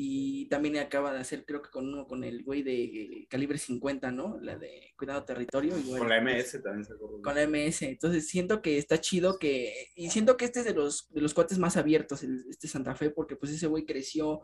[0.00, 4.12] y también acaba de hacer, creo que con uno, con el güey de calibre 50,
[4.12, 4.38] ¿no?
[4.40, 5.76] La de Cuidado Territorio.
[5.76, 7.16] igual, Con la pues, MS también se acuerda.
[7.20, 7.82] con la MS.
[7.88, 11.34] Entonces siento que está chido que, y siento que este es de los, de los
[11.34, 14.42] cuates más abiertos, el- este Santa Fe, porque pues ese güey creció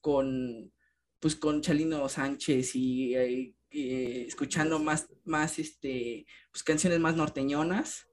[0.00, 0.72] con,
[1.20, 8.06] pues con Chalino Sánchez y eh, eh, escuchando más, más, este, pues canciones más norteñonas.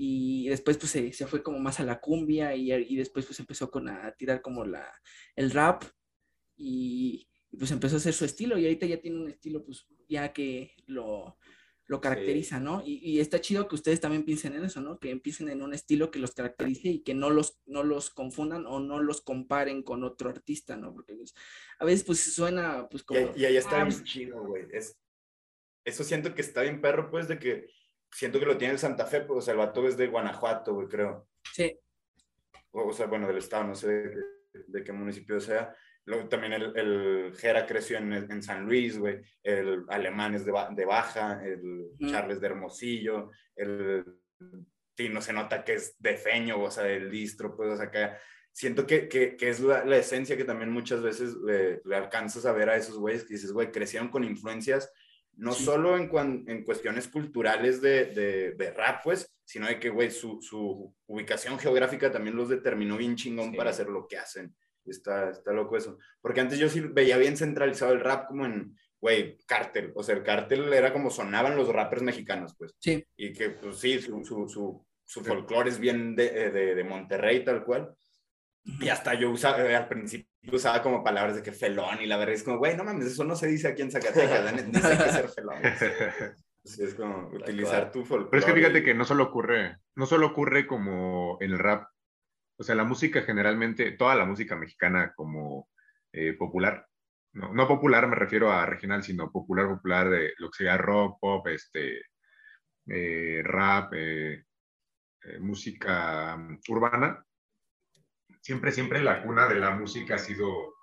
[0.00, 3.40] Y después pues se, se fue como más a la cumbia y, y después pues
[3.40, 4.86] empezó con a tirar como la,
[5.34, 5.82] el rap
[6.58, 9.86] y, y, pues empezó a hacer su estilo y ahorita ya tiene un estilo pues
[10.08, 11.38] ya que lo,
[11.86, 12.82] lo caracteriza, ¿no?
[12.84, 14.98] Y, y está chido que ustedes también piensen en eso, ¿no?
[14.98, 18.66] Que empiecen en un estilo que los caracterice y que no los, no los confundan
[18.66, 20.92] o no los comparen con otro artista, ¿no?
[20.92, 21.34] Porque pues,
[21.78, 23.32] a veces pues suena pues como...
[23.34, 24.66] y ahí está ah, bien chido, güey.
[24.70, 24.98] Es,
[25.84, 27.66] eso siento que está bien perro, pues, de que
[28.12, 30.74] siento que lo tiene el Santa Fe, pues, o sea, el vato es de Guanajuato,
[30.74, 31.26] güey, creo.
[31.54, 31.78] sí,
[32.72, 34.12] O, o sea, bueno, del estado, no sé
[34.52, 35.74] de qué municipio sea.
[36.08, 39.20] Luego también el, el Jera creció en, en San Luis, güey.
[39.42, 41.60] El alemán es de, de Baja, el
[41.98, 42.10] Mm.
[42.10, 44.04] Charles de Hermosillo, el
[44.94, 48.10] Tino se nota que es de Feño, o sea, del distro, pues, o sea, que
[48.52, 52.46] siento que, que, que es la, la esencia que también muchas veces le, le alcanzas
[52.46, 54.90] a ver a esos güeyes que dices, güey, crecieron con influencias
[55.36, 55.64] no Sí.
[55.64, 60.10] solo en, cuan- en cuestiones culturales de, de, de rap, pues, sino de que, güey,
[60.10, 63.56] su, su ubicación geográfica también los determinó bien chingón Sí.
[63.56, 64.52] para hacer lo que hacen.
[64.84, 65.98] Está, está loco eso.
[66.20, 69.92] Porque antes yo sí veía bien centralizado el rap como en, güey, cártel.
[69.94, 72.74] O sea, el cártel era como sonaban los rappers mexicanos, pues.
[72.78, 76.84] sí, Y que, pues sí, su, su, su, su folclore es bien de, de, de
[76.84, 77.94] Monterrey, tal cual.
[78.80, 82.16] Y hasta yo usaba, eh, al principio usaba como palabras de que felón y la
[82.16, 84.98] verdad es como, güey, no mames, eso no se dice aquí en Zacatecas, ni sé
[84.98, 85.56] qué ser felón.
[86.64, 88.30] Sí, es como utilizar tu folclore.
[88.30, 91.88] Pero es que fíjate que no solo ocurre, no solo ocurre como en el rap,
[92.58, 95.68] o sea, la música generalmente, toda la música mexicana como
[96.12, 96.86] eh, popular,
[97.32, 101.18] no, no popular me refiero a regional, sino popular, popular de lo que sería rock,
[101.20, 102.02] pop, este,
[102.86, 104.44] eh, rap, eh,
[105.22, 107.24] eh, música mm, urbana,
[108.40, 110.74] siempre, siempre la cuna de la música ha sido,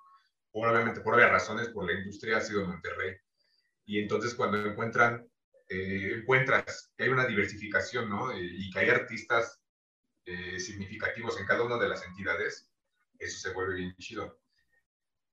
[0.52, 3.16] obviamente por obvias razones, por la industria, ha sido Monterrey.
[3.84, 5.26] Y entonces cuando encuentran
[5.68, 8.30] eh, encuentras que hay una diversificación, ¿no?
[8.32, 9.60] Eh, y que hay artistas
[10.26, 12.70] eh, significativos en cada una de las entidades,
[13.18, 14.38] eso se vuelve bien chido.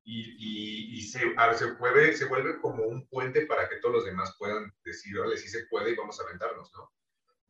[0.06, 3.96] Y, y, y se, a se, vuelve, se vuelve como un puente para que todos
[3.96, 6.92] los demás puedan decir, órale, sí se puede y vamos a aventarnos, ¿no?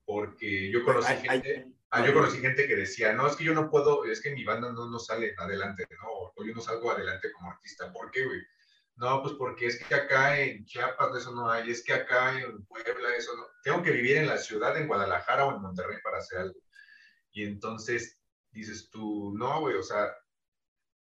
[0.06, 1.73] Porque yo conocí Ay, ay, gente...
[1.89, 4.43] Ah, yo conocí gente que decía, no, es que yo no puedo, es que mi
[4.43, 6.32] banda no, no sale adelante, ¿no?
[6.36, 7.93] O yo no salgo adelante como artista.
[7.93, 8.41] ¿Por qué, güey?
[8.95, 12.65] No, pues porque es que acá en Chiapas eso no hay, es que acá en
[12.65, 13.45] Puebla eso no.
[13.63, 16.60] Tengo que vivir en la ciudad, en Guadalajara o en Monterrey para hacer algo.
[17.34, 18.19] Y entonces
[18.52, 20.15] dices tú, no, güey, o sea,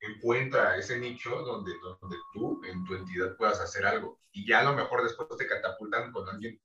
[0.01, 4.21] encuentra ese nicho donde, donde tú en tu entidad puedas hacer algo.
[4.33, 6.61] Y ya a lo mejor después te catapultan con alguien,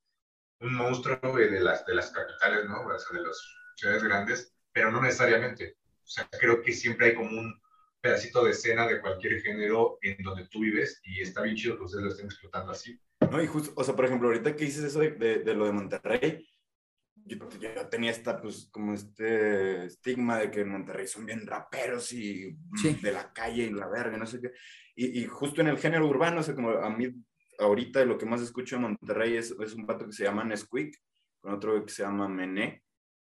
[0.60, 2.82] un monstruo güey, de las, de las capitales, ¿no?
[2.82, 3.40] O sea, de las
[3.76, 5.78] ciudades grandes, pero no necesariamente.
[6.04, 7.62] O sea, creo que siempre hay como un
[8.02, 11.84] pedacito de escena de cualquier género en donde tú vives y está bien chido que
[11.84, 13.00] ustedes lo estén explotando así.
[13.30, 15.66] No, y justo, o sea, por ejemplo, ahorita que dices eso de, de, de lo
[15.66, 16.48] de Monterrey,
[17.26, 22.14] yo, yo, tenía esta, pues, como este estigma de que en Monterrey son bien raperos
[22.14, 22.98] y Sí.
[23.02, 24.52] de la calle y la verga, no sé qué.
[24.96, 27.14] Y, y justo en el género urbano, o sea, como a mí
[27.60, 30.96] ahorita lo que más escucho en Monterrey es, es un vato que se llama Nesquik,
[31.40, 32.84] con otro que se llama Mené,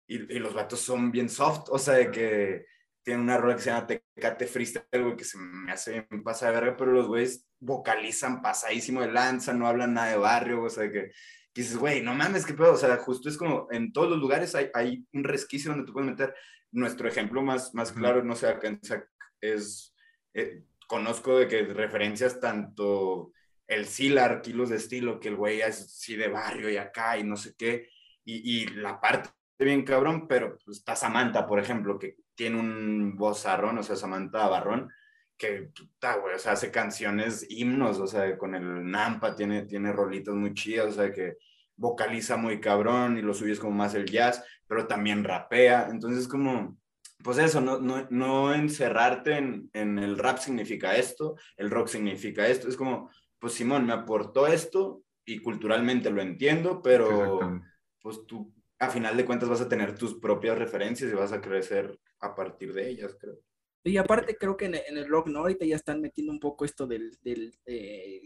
[0.06, 2.66] y, y los vatos son bien soft, o sea, de que
[3.02, 6.46] tiene una rola que se llama Tecate Freestyle, güey, que se me hace bien pasa
[6.46, 10.70] de verga, pero los güeyes vocalizan pasadísimo de lanza, no hablan nada de barrio, o
[10.70, 11.12] sea, que,
[11.54, 14.18] que dices, güey, no mames, qué pedo, o sea, justo es como en todos los
[14.18, 16.34] lugares hay, hay un resquicio donde tú puedes meter.
[16.72, 19.08] Nuestro ejemplo más, más claro, no sé, acá en Sac
[19.40, 19.94] es,
[20.34, 23.32] eh, conozco de que referencias tanto
[23.68, 27.22] el Silar, kilos de estilo, que el güey es así de barrio y acá y
[27.22, 27.88] no sé qué,
[28.24, 33.16] y, y la parte bien cabrón, pero pues, está Samantha, por ejemplo, que tiene un
[33.16, 34.90] vozarrón, o sea, Samantha Barrón,
[35.36, 39.92] que, puta, güey, o sea, hace canciones, himnos, o sea, con el Nampa tiene, tiene
[39.92, 41.36] rolitos muy chidas, o sea, que
[41.76, 46.28] vocaliza muy cabrón y lo suyo es como más el jazz, pero también rapea, entonces
[46.28, 46.78] como,
[47.22, 52.46] pues eso, no, no, no encerrarte en, en el rap significa esto, el rock significa
[52.46, 57.60] esto, es como, pues Simón me aportó esto y culturalmente lo entiendo, pero
[58.00, 61.40] pues tú a final de cuentas vas a tener tus propias referencias y vas a
[61.40, 63.36] crecer a partir de ellas, creo.
[63.84, 65.40] Y aparte creo que en, el rock, ¿no?
[65.40, 68.20] Ahorita ya están metiendo un poco esto del, del eh,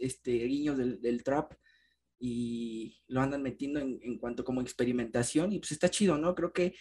[0.00, 1.54] este, guiños del, del, trap
[2.18, 6.34] y lo andan metiendo en, en, cuanto como experimentación y pues está chido, ¿no?
[6.34, 6.74] Creo que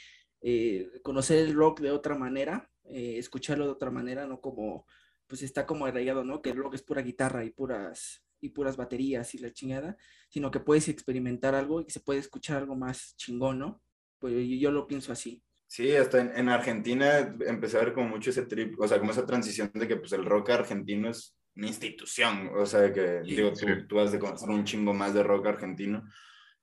[0.46, 4.86] eh, conocer el rock de otra manera, eh, escucharlo de otra manera, no como,
[5.26, 6.42] pues está como arraigado, ¿no?
[6.42, 9.96] Que el rock es pura guitarra y puras y puras baterías y la chingada,
[10.28, 13.82] sino que puedes experimentar algo y se puede escuchar algo más chingón, ¿no?
[14.20, 15.42] Pues yo, lo pienso así.
[15.74, 19.26] Sí, hasta en, Argentina empecé a ver como mucho ese trip, o sea, como esa
[19.26, 23.66] transición de que pues el rock argentino es una institución, o sea, que digo, tú,
[23.88, 26.04] tú, has de conocer un chingo más de rock argentino,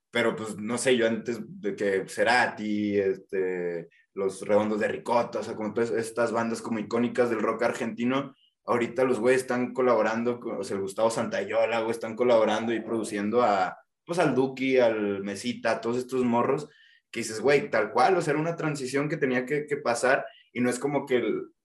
[0.09, 5.43] pero pues no sé, yo antes de que Cerati, este, los redondos de Ricota, o
[5.43, 10.39] sea, como todas estas bandas como icónicas del rock argentino, ahorita los güeyes están colaborando,
[10.39, 15.21] o sea, el Gustavo Santayola, güey, están colaborando y produciendo a, pues al Duki, al
[15.21, 16.69] Mesita, a todos estos morros,
[17.11, 20.25] que dices, güey, tal cual, o sea, era una transición que tenía que, que pasar
[20.53, 21.21] y no es como que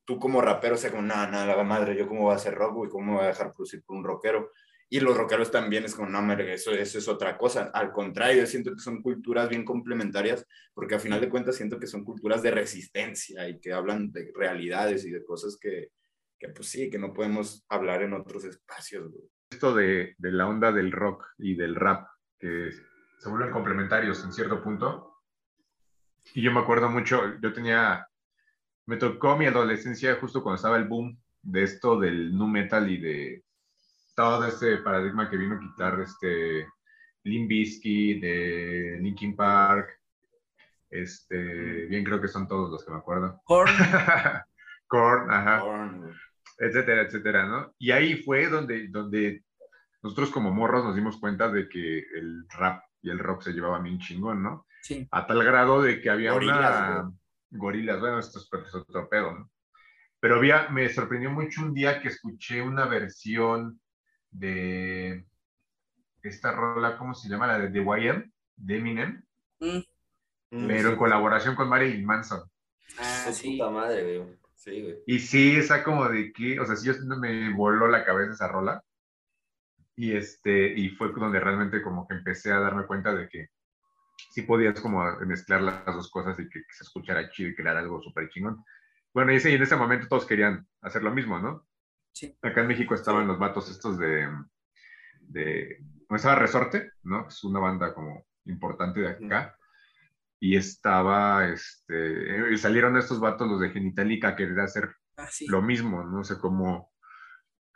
[0.07, 2.55] tú como rapero, o sea, como, nada, nada, la madre, yo cómo voy a hacer
[2.55, 4.53] rock, güey, cómo voy a dejar producir por un rockero.
[4.89, 7.71] Y los rockeros también es como, no, eso, eso es otra cosa.
[7.75, 11.81] Al contrario, yo siento que son culturas bien complementarias, porque al final de cuentas siento
[11.81, 15.91] que son culturas de resistencia y que hablan de realidades y de cosas que,
[16.39, 19.13] que pues sí, que no podemos hablar en otros espacios.
[19.51, 22.07] Esto de, de, la onda del rock y del rap,
[22.39, 22.71] que
[23.19, 25.16] se vuelven complementarios en cierto punto.
[26.35, 28.07] Y yo me acuerdo mucho, yo tenía,
[28.87, 32.99] me tocó mi adolescencia justo cuando estaba el boom de esto del nu metal y
[32.99, 33.45] de
[34.15, 36.67] todo este paradigma que vino a quitar este
[37.25, 39.89] Limp Bizkit, de Linkin Park,
[40.91, 43.41] este, bien creo que son todos los que me acuerdo.
[43.45, 43.71] Korn.
[44.89, 45.62] Korn, ajá
[46.59, 47.75] etcétera, etcétera, ¿no?
[47.79, 49.45] Y ahí fue donde, donde
[50.03, 53.83] nosotros como morros nos dimos cuenta de que el rap y el rock se llevaban
[53.83, 54.67] bien chingón, ¿no?
[54.87, 55.09] Sí.
[55.11, 57.11] A tal grado de que había una...
[57.51, 59.51] Gorilas, bueno, esto es otro pedo, ¿no?
[60.20, 63.81] Pero había, me sorprendió mucho un día que escuché una versión
[64.31, 65.27] de
[66.22, 67.49] esta rola, ¿cómo se llama?
[67.49, 69.25] La de The YM, de Eminem.
[69.59, 70.66] Mm.
[70.68, 72.42] Pero en colaboración con Marilyn Manson.
[72.99, 73.57] Ah, sí.
[73.57, 75.03] Puta madre, güey.
[75.07, 78.83] Y sí, esa como de que, o sea, sí, me voló la cabeza esa rola.
[79.96, 83.49] Y, este, y fue donde realmente como que empecé a darme cuenta de que
[84.17, 88.03] sí podías como mezclar las dos cosas y que, se escuchara chido y crear algo
[88.03, 88.65] súper chingón.
[89.13, 91.67] Bueno, y, en ese momento todos querían hacer lo mismo, ¿no?
[92.13, 92.37] Sí.
[92.43, 94.29] Acá en México estaban los vatos estos de,
[95.21, 95.79] de,
[96.11, 97.29] estaba Resorte, ¿no?
[97.29, 99.57] Es una banda como importante de acá
[100.39, 105.63] y estaba, este, y salieron estos vatos, los de Genitalica, a querer hacer ah, lo
[105.63, 106.93] mismo, no sé cómo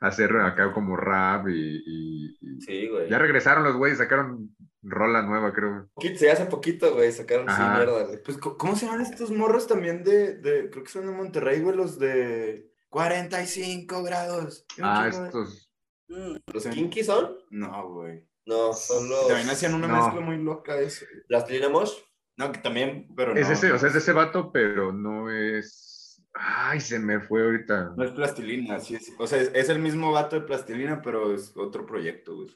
[0.01, 3.09] hacer acá como rap y, sí, güey.
[3.09, 5.91] ya regresaron los güeyes, sacaron rola nueva, creo.
[6.01, 8.23] Sí, hace poquito, güey, sacaron sí, mierda, güey.
[8.23, 11.77] Pues, ¿cómo se llaman estos morros también de, de, creo que son de Monterrey, güey,
[11.77, 14.65] los de 45 grados?
[14.83, 15.71] Ah, estos.
[16.09, 17.37] ¿Los Kinky son?
[17.51, 18.27] No, güey.
[18.47, 19.29] No, son los...
[19.29, 21.05] También hacían una mezcla muy loca eso.
[21.29, 21.93] ¿Las Mosh?
[22.37, 23.53] No, que también, pero es no.
[23.53, 25.90] Ese, o sea, es de ese vato, pero no es...
[26.35, 27.95] Ay, se me fue ahorita.
[27.97, 29.13] No es plastilina, sí es.
[29.19, 32.49] O sea, es, el mismo vato de plastilina, pero es otro proyecto, güey.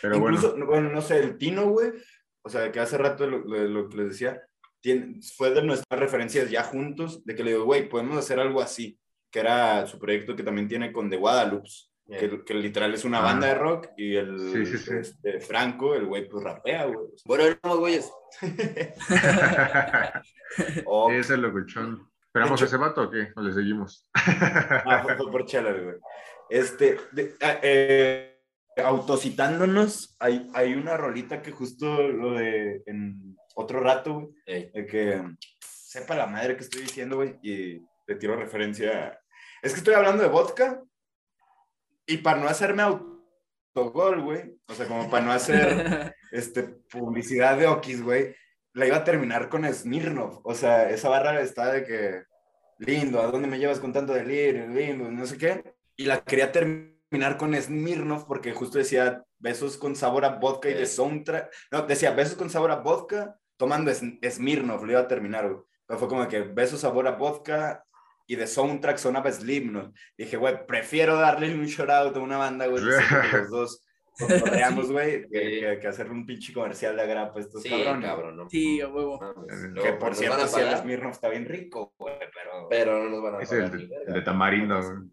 [0.00, 0.90] Pero Incluso, bueno.
[0.90, 1.92] no sé, el Tino, güey,
[2.42, 4.40] o sea, que hace rato lo, lo, que les decía,
[4.80, 8.60] tiene, fue de nuestras referencias ya juntos, de que le digo, güey, podemos hacer algo
[8.60, 8.98] así,
[9.30, 11.68] que era su proyecto que también tiene con The Guadalupe,
[12.44, 16.86] que, literal es una banda de rock y el Este, Franco, el güey, pues rapea,
[16.86, 17.08] güey.
[17.24, 18.10] Bueno, vamos, güeyes.
[20.86, 21.10] oh.
[21.10, 22.07] Ese es el locuchón.
[22.28, 23.28] ¿Esperamos ese vato o qué?
[23.36, 24.06] ¿O le seguimos?
[24.14, 25.96] ah, fue, por chelas, güey.
[26.50, 26.98] Este,
[27.40, 28.38] ah, eh,
[28.76, 34.14] autocitándonos, hay, hay una rolita que justo lo de en otro rato,
[34.46, 35.22] güey, que
[35.60, 39.18] sepa la madre que estoy diciendo, güey, y te tiro referencia.
[39.62, 40.82] Es que estoy hablando de vodka
[42.06, 47.66] y para no hacerme autogol, güey, o sea, como para no hacer este, publicidad de
[47.66, 48.34] Okis, güey,
[48.72, 50.40] la iba a terminar con Smirnov.
[50.44, 52.22] O sea, esa barra está de que,
[52.78, 54.68] lindo, ¿a dónde me llevas con tanto delirio?
[54.68, 55.74] Lindo, no sé qué.
[55.96, 60.74] Y la quería terminar con Smirnov porque justo decía besos con sabor a vodka y
[60.74, 61.52] de soundtrack.
[61.72, 65.62] No, decía besos con sabor a vodka tomando Smirnov, lo iba a terminar, güey.
[65.86, 67.84] Pero fue como que besos sabor a vodka
[68.26, 69.94] y de soundtrack sonaba Slipknot.
[70.16, 72.98] Dije, güey, prefiero darle un shout out a una banda, güey, los
[73.50, 73.82] dos
[74.40, 78.08] correamos, güey, que, que, hacer un pinche comercial de agrapa estos Sí, cabrones.
[78.08, 78.50] cabrón, ¿no?
[78.50, 79.18] Sí, a huevo.
[79.82, 82.68] Que por Nos cierto, sí, el Smirnoff está bien rico, güey, pero...
[82.68, 84.04] Pero no nos van a Es pagar el, de- verga.
[84.08, 84.80] el de tamarindo.
[84.80, 85.08] güey.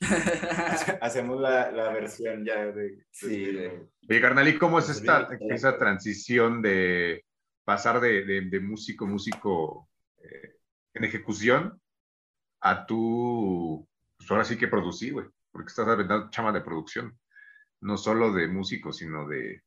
[0.00, 3.04] Hace- Hacemos la, la versión ya de...
[3.10, 3.82] Sí, de- güey.
[4.10, 7.24] Oye, carnal, ¿y cómo es Pues esta, esa transición de
[7.64, 10.56] pasar de, de- de músico, músico eh,
[10.94, 11.80] en ejecución
[12.60, 13.86] a tú,
[14.18, 15.26] pues ahora sí que producir, güey?
[15.52, 17.16] Porque estás aventando chama de producción,
[17.84, 19.62] no solo de músico, sino de,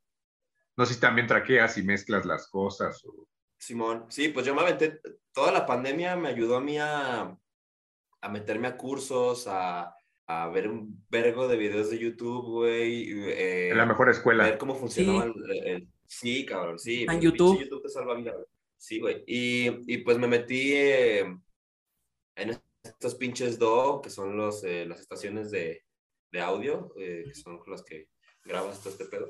[0.75, 3.03] no sé si también traqueas y mezclas las cosas.
[3.05, 3.27] o-
[3.59, 4.99] Simón, sí, pues yo me aventé,
[5.33, 7.35] toda la pandemia me ayudó a mí a,
[8.21, 9.95] a meterme a cursos, a,
[10.27, 13.11] a ver un vergo de videos de YouTube, güey.
[13.29, 14.57] eh, Es la mejor ver escuela.
[14.57, 15.33] cómo funcionaba el,
[15.65, 17.05] el- Sí, cabrón, sí.
[17.09, 17.59] En YouTube.
[17.59, 18.45] YouTube te salva vida, güey.
[18.77, 19.23] Sí, güey.
[19.27, 21.21] Y, y pues me metí eh,
[22.35, 25.83] en estos pinches DO, que son los, eh, las estaciones de,
[26.31, 28.09] de audio, eh, que son las que
[28.43, 29.29] grabas todo este pedo.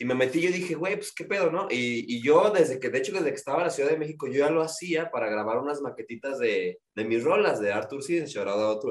[0.00, 1.66] Y me metí y yo dije, güey, pues qué pedo, ¿no?
[1.68, 4.28] Y, y yo desde que, de hecho, desde que estaba en la Ciudad de México,
[4.28, 8.00] yo ya lo hacía para grabar unas maquetitas de, de mis rolas, de Arthur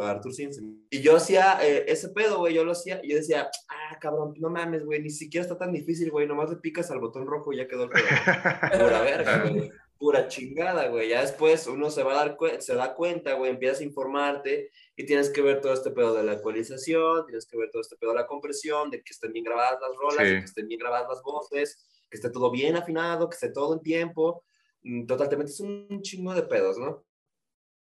[0.02, 0.62] a Arthur Sins.
[0.90, 4.34] Y yo hacía eh, ese pedo, güey, yo lo hacía, y yo decía, ah, cabrón,
[4.38, 7.54] no mames, güey, ni siquiera está tan difícil, güey, nomás le picas al botón rojo
[7.54, 8.04] y ya quedó el pedo.
[8.84, 9.72] Pura verga, güey.
[10.00, 11.10] Pura chingada, güey.
[11.10, 15.06] Ya después uno se va a dar se da cuenta, güey, empiezas a informarte y
[15.06, 18.12] tienes que ver todo este pedo de la ecualización, tienes que ver todo este pedo
[18.12, 20.34] de la compresión, de que estén bien grabadas las rolas, Sí.
[20.34, 23.74] de que estén bien grabadas las voces, que esté todo bien afinado, que esté todo
[23.74, 24.44] en tiempo.
[24.84, 27.04] Mm, Total, te metes un chingo de pedos, ¿no?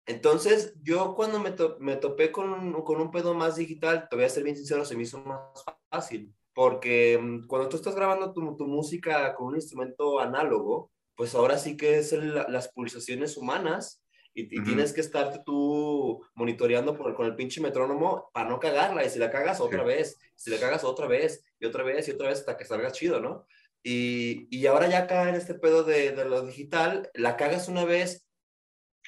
[0.06, 4.16] Entonces, yo cuando me, to- me topé con un, con un pedo más digital, te
[4.16, 6.34] voy a ser bien sincero, se me hizo más fácil.
[6.52, 11.58] Porque mm, cuando tú estás grabando tu, tu música con un instrumento análogo, pues ahora
[11.58, 14.02] sí que es el- las pulsaciones humanas
[14.34, 14.66] y, y Ujú.
[14.66, 19.04] tienes que estarte tú monitoreando por- con el pinche metrónomo para no cagarla.
[19.04, 19.86] Y si la cagas otra Sí.
[19.86, 22.90] vez, si la cagas otra vez y otra vez y otra vez hasta que salga
[22.90, 23.46] chido, ¿no?
[23.82, 27.84] Y, y ahora ya acá en este pedo de, de lo digital, la cagas una
[27.84, 28.26] vez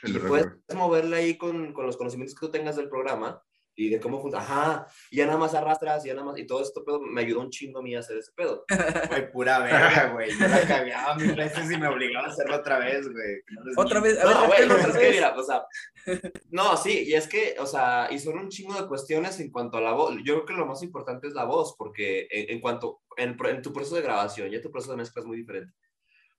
[0.02, 3.42] El y de puedes moverla ahí con, con los conocimientos que tú tengas del programa
[3.76, 4.44] y de cómo funciona.
[4.44, 6.38] Ajá, y ya nada más arrastras y ya nada más.
[6.38, 8.64] Y todo esto pedo me ayudó un chingo a mí a hacer ese pedo.
[9.10, 10.30] Güey, pura verga, güey.
[10.30, 13.42] Yo la cagaba mil veces y me obligaba a hacerlo otra vez, güey.
[13.50, 15.66] No Otra vez, a ver, No, güey, otra es que mira, o sea,
[16.50, 19.76] no, sí, y es que, o sea, y son un chingo de cuestiones en cuanto
[19.76, 20.14] a la voz.
[20.24, 23.62] Yo creo que lo más importante es la voz, porque en, en cuanto, en, en
[23.62, 25.74] tu proceso de grabación, ya tu proceso de mezcla es muy diferente,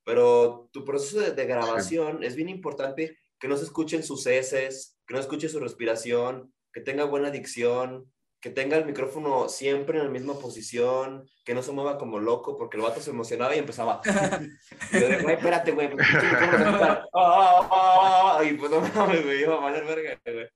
[0.04, 4.98] pero tu proceso de, de grabación es bien importante que no se escuchen sus heces,
[5.06, 8.06] que no escuche su respiración, que tenga buena dicción,
[8.40, 12.56] que tenga el micrófono siempre en la misma posición, que no se mueva como loco,
[12.56, 14.00] porque el vato se emocionaba y empezaba.
[14.94, 15.88] Y yo de, güey, espérate, güey.
[15.98, 20.48] escucha, "Ah, ah, ah", Y pues no mames, güey, iba a valer verga, güey.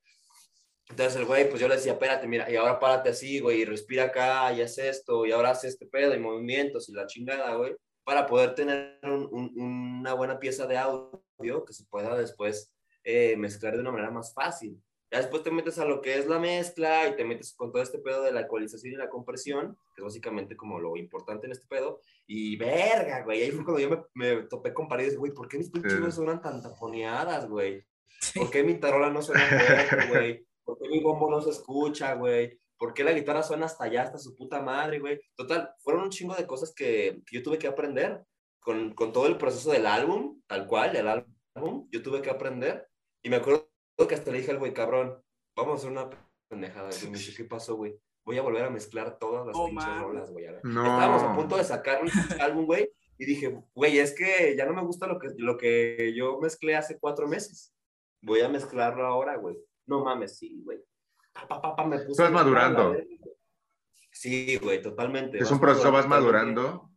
[0.89, 3.65] Entonces el güey, pues yo le decía, espérate, mira, y ahora párate así, güey, y
[3.65, 7.55] respira acá, y haz esto, y ahora haz este pedo, y movimientos, y la chingada,
[7.55, 9.53] güey, para poder tener un- un-
[10.01, 12.71] una buena pieza de audio que se pueda después
[13.03, 14.79] eh, mezclar de una manera más fácil.
[15.11, 17.81] Ya después te metes a lo que es la mezcla y te metes con todo
[17.83, 21.51] este pedo de la ecualización y la compresión, que es básicamente como lo importante en
[21.51, 21.99] este pedo.
[22.27, 25.57] Y verga, güey, ahí fue cuando yo me, me topé con paredes, güey, ¿por qué
[25.57, 25.99] mis pinches Sí.
[25.99, 27.85] voces suenan tan taponeadas, güey?
[28.35, 30.47] ¿Por qué mi tarola no suena fuerte, güey?
[30.63, 32.57] ¿Por qué mi bombo no se escucha, güey?
[32.77, 35.19] ¿Por qué la guitarra suena hasta allá, hasta su puta madre, güey?
[35.35, 38.23] Total, fueron un chingo de cosas que, que yo tuve que aprender
[38.59, 42.87] con, con todo el proceso del álbum, tal cual, el álbum, yo tuve que aprender.
[43.23, 43.70] Y me acuerdo
[44.07, 45.21] que hasta le dije al güey, cabrón,
[45.55, 46.09] vamos a hacer una
[46.47, 46.89] pendejada.
[47.01, 47.95] Y me dice, ¿qué pasó, güey?
[48.23, 50.03] Voy a volver a mezclar todas las Oh, pinches mames.
[50.03, 50.45] rolas, güey.
[50.63, 50.81] No.
[50.83, 52.09] Estábamos a punto de sacar un
[52.41, 56.13] álbum, güey, y dije, güey, es que ya no me gusta lo que, lo que
[56.15, 57.73] yo mezclé hace cuatro meses.
[58.21, 59.57] Voy a mezclarlo ahora, güey.
[59.85, 60.79] No mames, sí, güey.
[61.33, 62.95] Pa, pa, pa, pa, me puse Estás madurando.
[64.11, 65.37] Sí, güey, totalmente.
[65.37, 66.89] Es Vas un proceso, vas madurando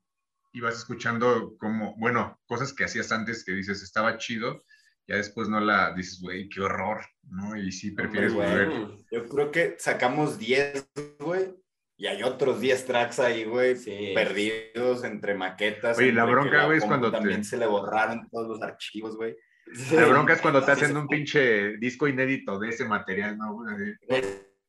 [0.52, 4.64] y vas escuchando como, bueno, cosas que hacías antes que dices, estaba chido,
[5.06, 7.00] ya después no la dices, güey, qué horror,
[7.30, 7.56] ¿no?
[7.56, 8.70] Y sí, prefieres volver.
[9.10, 10.88] Yo creo que sacamos 10,
[11.20, 11.54] güey.
[11.96, 14.12] Y hay otros 10 tracks ahí, güey, Sí.
[14.14, 15.96] perdidos entre maquetas.
[15.96, 19.16] Oye, la entre bronca, güey, es cuando te- También se le borraron todos los archivos,
[19.16, 19.36] güey.
[19.92, 23.56] La bronca es cuando te hacen un pinche disco inédito de ese material, ¿no?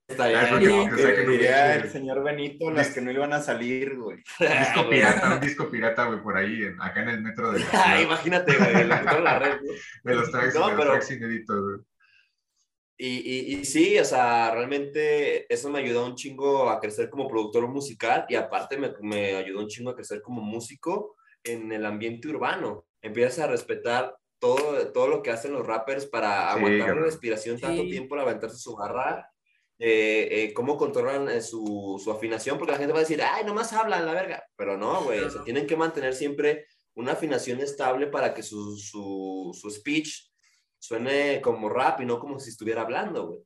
[0.08, 0.96] Estaría bien, ¿no?
[0.96, 4.18] que un Diría el señor Benito las que no iban a salir, güey.
[4.40, 8.02] disco pirata, un disco pirata, güey, por ahí, en- acá en el metro de, la
[8.02, 9.78] imagínate, güey, lo la red, güey.
[10.04, 11.80] de los tracks, No, de los pero- tracks inéditos, güey.
[12.98, 17.28] Y, y, y sí, o sea, realmente eso me ayudó un chingo a crecer como
[17.28, 21.86] productor musical y aparte me, me ayudó un chingo a crecer como músico en el
[21.86, 22.86] ambiente urbano.
[23.02, 27.04] Empiezas a respetar todo, todo lo que hacen los rappers para Sí, aguantar la cabrón.
[27.04, 27.90] respiración tanto Sí.
[27.90, 29.30] tiempo, aventarse su barra,
[29.80, 33.44] eh, eh, cómo controlan eh, su, su afinación, porque la gente va a decir, ay,
[33.44, 36.66] nomás hablan la verga, pero no, güey, o sea, tienen que mantener siempre
[36.96, 40.30] una afinación estable para que su, su, su speech
[40.80, 43.40] suene como rap y no como si estuviera hablando, güey.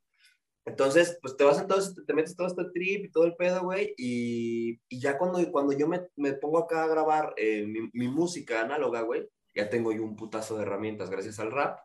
[0.65, 3.35] Entonces, pues te vas en todo, este- te metes todo este trip y todo el
[3.35, 7.65] pedo, güey, y, y ya cuando, cuando yo me, me pongo acá a grabar eh,
[7.65, 11.79] mi, mi música análoga, güey, ya tengo yo un putazo de herramientas gracias al rap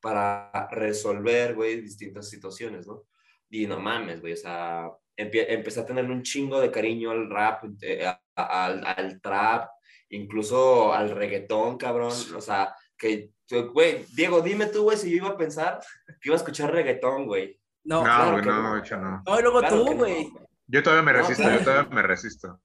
[0.00, 3.04] para resolver, güey, distintas situaciones, ¿no?
[3.50, 7.30] Y no mames, güey, o sea, empie- empecé a tenerle un chingo de cariño al
[7.30, 9.70] rap, eh, a- a- al, al trap,
[10.10, 13.30] incluso al reggaetón, cabrón, o sea, que,
[13.72, 15.80] güey, Diego, dime tú, güey, si yo iba a pensar
[16.20, 17.58] que iba a escuchar reggaetón, güey.
[17.84, 18.78] No, No, claro güey, no, no.
[18.78, 19.22] hecho no.
[19.26, 20.30] no, y luego Claro tú, no, güey.
[20.66, 21.58] Yo todavía me No, resisto, claro.
[21.58, 22.60] yo todavía me resisto.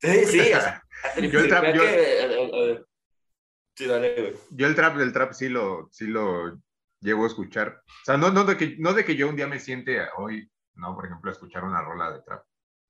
[0.00, 0.82] Sí, sí, o sea,
[1.16, 2.82] Yo el trap, yo- que, eh, eh, eh,
[3.76, 4.34] sí, dale, güey.
[4.52, 6.58] Yo el trap del trap sí lo, sí lo
[7.04, 7.82] llevo a escuchar.
[7.86, 10.50] O sea, no, no, de que, no de que yo un día me siente hoy,
[10.74, 12.44] no, por ejemplo, a escuchar una rola de trap.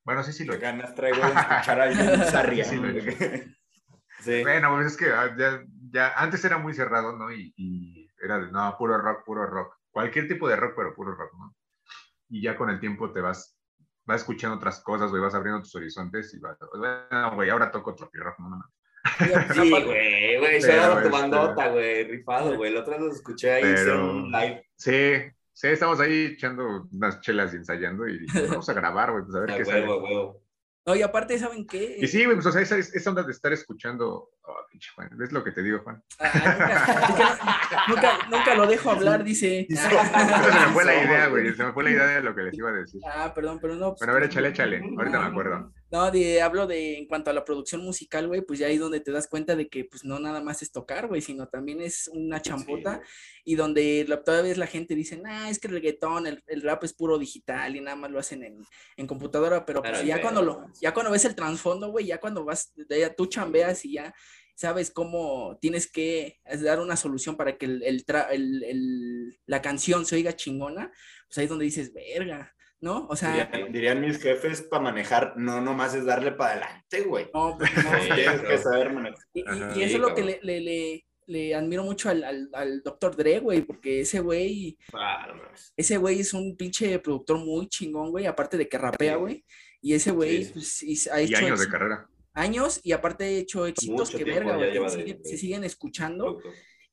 [0.05, 2.65] Bueno, sí, sí lo Qué ganas traigo de escuchar a Sarria.
[2.65, 3.51] Sí, lo he hecho.
[4.21, 4.43] Sí.
[4.43, 7.31] Bueno, pues es que ah, ya, ya antes era muy cerrado, ¿no?
[7.31, 9.77] Y, y era de, no, puro rock, puro rock.
[9.91, 11.55] Cualquier tipo de rock, pero puro rock, ¿no?
[12.29, 13.59] Y ya con el tiempo te vas,
[14.07, 17.95] vas escuchando otras cosas, güey, vas abriendo tus horizontes y vas, bueno, güey, ahora toco
[17.95, 18.65] tropi rock, no, no, no.
[19.55, 19.85] Sí, güey,
[20.39, 22.77] güey, Pero, shout out a tu bandota, güey, rifado, güey.
[22.77, 24.67] Otra vez los escuché ahí Pero- hicieron un live.
[24.77, 25.13] Sí,
[25.53, 29.41] sí, estamos ahí echando unas chelas y ensayando y vamos a grabar, güey, pues a
[29.41, 30.03] ver A qué huevo, a sale.
[30.15, 30.41] huevo.
[30.87, 31.97] No, y aparte, ¿saben qué?
[31.99, 35.11] Y sí, güey, pues o sea, esa, esa onda de estar escuchando, oh, pinche Juan,
[35.23, 36.03] es lo que te digo, Juan.
[36.19, 37.87] Ah,
[38.31, 39.67] nunca, lo dejo hablar, dice.
[39.71, 42.55] Se me fue la idea, güey, se me fue la idea de lo que les
[42.55, 43.01] iba a decir.
[43.07, 43.91] Ah, perdón, pero no.
[43.91, 45.73] pues, Bueno, a ver, échale, échale, ahorita me acuerdo.
[45.91, 49.01] No, de, hablo de en cuanto a la producción musical, güey, pues ya ahí donde
[49.01, 52.11] te das cuenta de que pues no nada más es tocar, güey, sino también es
[52.13, 53.01] una champota
[53.45, 56.83] y donde la, todavía la gente dice, nah, es que el reggaetón, el, el rap
[56.83, 58.65] es puro digital y nada más lo hacen en,
[58.97, 62.19] en computadora, pero pues Claro, ya cuando lo, ya cuando ves el trasfondo, güey, ya
[62.19, 64.13] cuando vas, de ya tú chambeas y ya
[64.55, 69.61] sabes cómo tienes que dar una solución para que el, el tra- el- el- la
[69.63, 70.93] canción se oiga chingona,
[71.29, 73.07] pues ahí es donde dices, verga, ¿no?
[73.09, 77.27] O sea, Dirían, dirían mis jefes, para manejar, no nomás es darle para adelante, güey.
[77.35, 79.19] no, pues, no, Sí, Tienes que saber manejar.
[79.33, 79.73] Y, y- Ajá.
[79.75, 82.83] y eso Sí, es lo que le, le, le- le admiro mucho al, al, al
[82.83, 83.17] Dr.
[83.17, 85.43] Dre, güey, porque ese güey, Ah, no
[85.75, 89.19] ese güey es un pinche productor muy chingón, güey, aparte de que rapea, Sí.
[89.21, 89.45] güey.
[89.81, 90.51] Y ese güey Sí.
[90.53, 92.07] pues, y ha Y hecho años de carrera.
[92.35, 94.73] Años y aparte ha hecho éxitos Mucho que verga, güey,
[95.05, 96.41] que de- se siguen escuchando.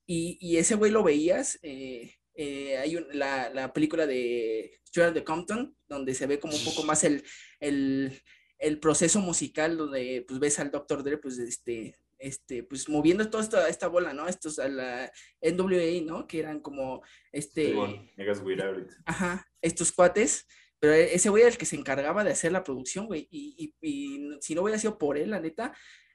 [0.06, 5.14] Y, y ese güey lo veías, eh, eh, hay un- la, la película de Stuart
[5.14, 7.22] de Compton, donde se ve como un poco más el,
[7.60, 8.20] el,
[8.58, 11.02] el proceso musical, donde pues ves al Dr.
[11.02, 14.28] Dre, pues este, este, pues moviendo toda esta, esta bola, ¿no?
[14.28, 16.26] Estos a la NWA, ¿no?
[16.26, 18.10] Que eran como, este, güey
[18.68, 18.94] ahorita.
[19.06, 20.46] ajá, estos cuates,
[20.82, 23.54] pero e- ese güey era el que se encargaba de hacer la producción, güey, y,
[23.80, 25.72] y- y si no hubiera sido por él, la neta,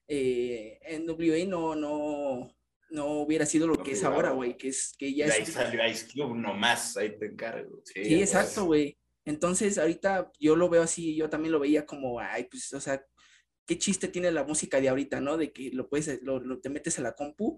[0.09, 2.53] eh, NWA no, no,
[2.89, 4.15] no hubiera sido lo No que es figuraba.
[4.17, 7.79] ahora, güey, que es, que ya ahí es, salió Ice Cube nomás, ahí te encargo.
[7.85, 12.19] Sí, sí, exacto, güey, entonces ahorita yo lo veo así, yo también lo veía como,
[12.19, 13.01] ay, pues, o sea,
[13.65, 15.37] qué chiste tiene la música de ahorita, ¿no?
[15.37, 17.57] De que lo puedes, lo, lo- te metes a la compu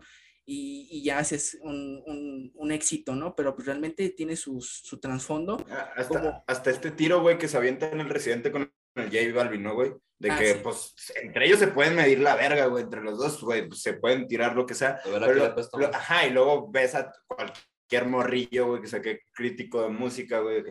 [0.52, 3.36] y, y ya haces un, un, un éxito, ¿no?
[3.36, 5.64] Pero pues realmente tiene sus- su trasfondo.
[5.70, 6.44] Ah, Hasta, ¿Cómo?
[6.48, 9.76] hasta este tiro, güey, que se avienta en el residente con el J Balvin, ¿no,
[9.76, 9.94] güey?
[10.18, 10.60] De Ah, que, sí.
[10.64, 13.94] pues, entre ellos se pueden medir la verga, güey, entre los dos, güey, pues, se
[13.94, 15.00] pueden tirar lo que sea.
[15.04, 19.84] Pero que lo- lo- ajá, y luego ves a cualquier morrillo, güey, que saque crítico
[19.84, 20.64] de música, güey.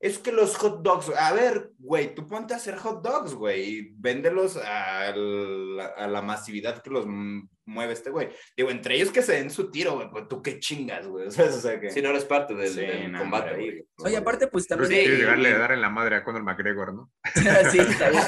[0.00, 3.62] Es que los hot dogs, a ver, güey, tú ponte a hacer hot dogs, güey,
[3.64, 7.06] y véndelos a la, a la masividad que los
[7.66, 8.28] mueve este güey.
[8.56, 11.26] Digo, entre ellos que se den su tiro, güey, pues tú qué chingas, güey.
[11.28, 11.90] O sea, o sea que...
[11.90, 13.70] Si no eres parte del, Sí, del no, combate güey.
[13.70, 13.86] güey.
[13.98, 14.90] Oye, aparte, pues también...
[14.90, 17.12] sí, llegarle a dar en la madre a Conor McGregor, ¿no?
[17.70, 18.22] sí, está bien.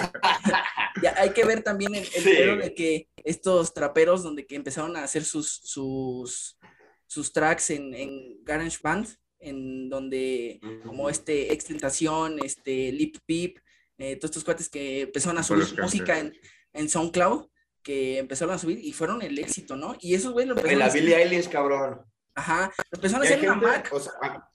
[1.03, 4.97] Ya, hay que ver también el, el Sí, de que estos traperos donde que empezaron
[4.97, 6.59] a hacer sus, sus,
[7.07, 9.07] sus tracks en, en Garage Band,
[9.39, 13.59] en donde como este Extentación, este Lip Peep,
[13.99, 16.34] eh, todos estos cuates que empezaron a subir música en,
[16.72, 17.47] en SoundCloud,
[17.89, 19.97] que empezaron a subir y fueron el éxito, ¿no?
[19.99, 22.03] Y esos güey lo empezaron a la Billie Eilish, cabrón.
[22.34, 23.89] Ajá, empezaron a hacer una gente, Mac.
[23.95, 24.51] o sea, a-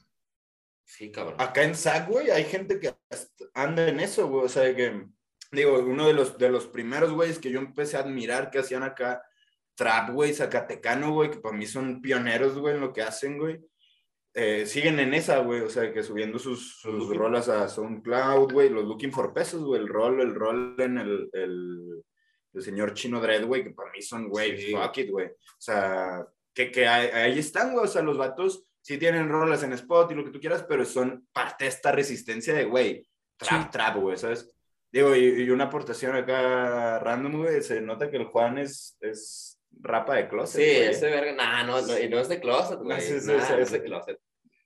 [0.86, 1.36] Sí, cabrón.
[1.40, 2.94] acá en SAC, güey, hay gente que
[3.56, 4.46] anda en eso, güey.
[4.46, 5.08] O sea, que,
[5.52, 8.84] digo, uno de los, de los primeros güeyes que yo empecé a admirar que hacían
[8.84, 9.24] acá,
[9.74, 13.60] trap, güey, zacatecano, güey, que para mí son pioneros, güey, en lo que hacen, güey.
[14.36, 18.70] Eh, siguen en esa, güey, o sea, que subiendo sus, sus rolas a SoundCloud, güey,
[18.70, 22.04] los Looking for Pesos, güey, el rol, el rol en el, el,
[22.54, 24.72] el señor Chino Dread, güey, que para mí son, güey, Sí.
[24.72, 25.28] fuck it, güey.
[25.28, 29.64] O sea, que, que ahí, ahí están, güey, o sea, los vatos sí tienen rolas
[29.64, 33.08] en spot y lo que tú quieras, pero son parte de esta resistencia de, güey,
[33.38, 33.70] trap, Sí.
[33.72, 34.50] trap, güey, ¿sabes?
[34.92, 39.60] Digo, y, y una aportación acá random, güey, se nota que el Juan es, es
[39.82, 40.88] rapa de closet, Sí, güey.
[40.90, 43.02] ese verga, nah, no, no, y no es de closet, güey.
[43.02, 44.20] Sí, sí, nah, sí, no es de closet.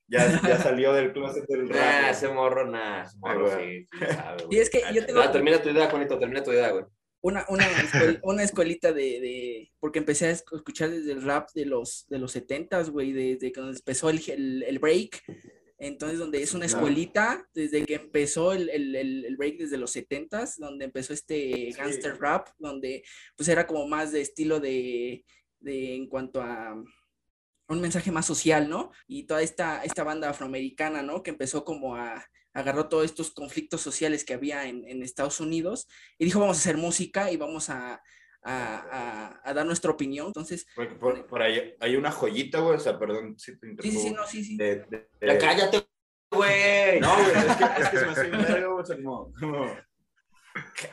[0.10, 1.78] Ya, ya salió del closet del rap.
[1.78, 3.84] Nah, ese morro, nah, ese morro güey.
[3.92, 4.60] sí, sí sabe, Y güey.
[4.60, 6.86] es que yo tengo Ah, termina tu idea, Juanito, termina tu idea, güey.
[7.22, 11.50] Una, una, escuel- una escuelita de, de- porque empecé a esc- escuchar desde el rap
[11.54, 15.24] de los, de los 70s, güey, desde cuando empezó el, el, el break.
[15.80, 20.86] Entonces, donde es una escuelita, desde que empezó el, el, break desde los 70s, donde
[20.86, 23.04] empezó este gangster rap, donde
[23.36, 25.24] pues era como más de estilo de,
[25.60, 26.74] de en cuanto a
[27.70, 28.92] un mensaje más social, ¿no?
[29.08, 31.22] Y toda esta, esta banda afroamericana, ¿no?
[31.22, 32.26] Que empezó como a,
[32.58, 35.88] agarró todos estos conflictos sociales que había en, en Estados Unidos
[36.18, 37.94] y dijo, vamos a hacer música y vamos a,
[38.44, 40.28] a, a- a dar nuestra opinión.
[40.28, 43.76] Entonces, Porque por, por ahí hay una joyita, güey, o sea, perdón si te sí,
[43.82, 44.22] sí, sí, interrumpo.
[44.22, 44.58] no, sí, sí.
[44.58, 45.88] de- de- de- Ya cállate,
[46.32, 47.00] güey.
[47.00, 49.78] No, güey, es que, es que se me hace verga, güey, o sea, como, como-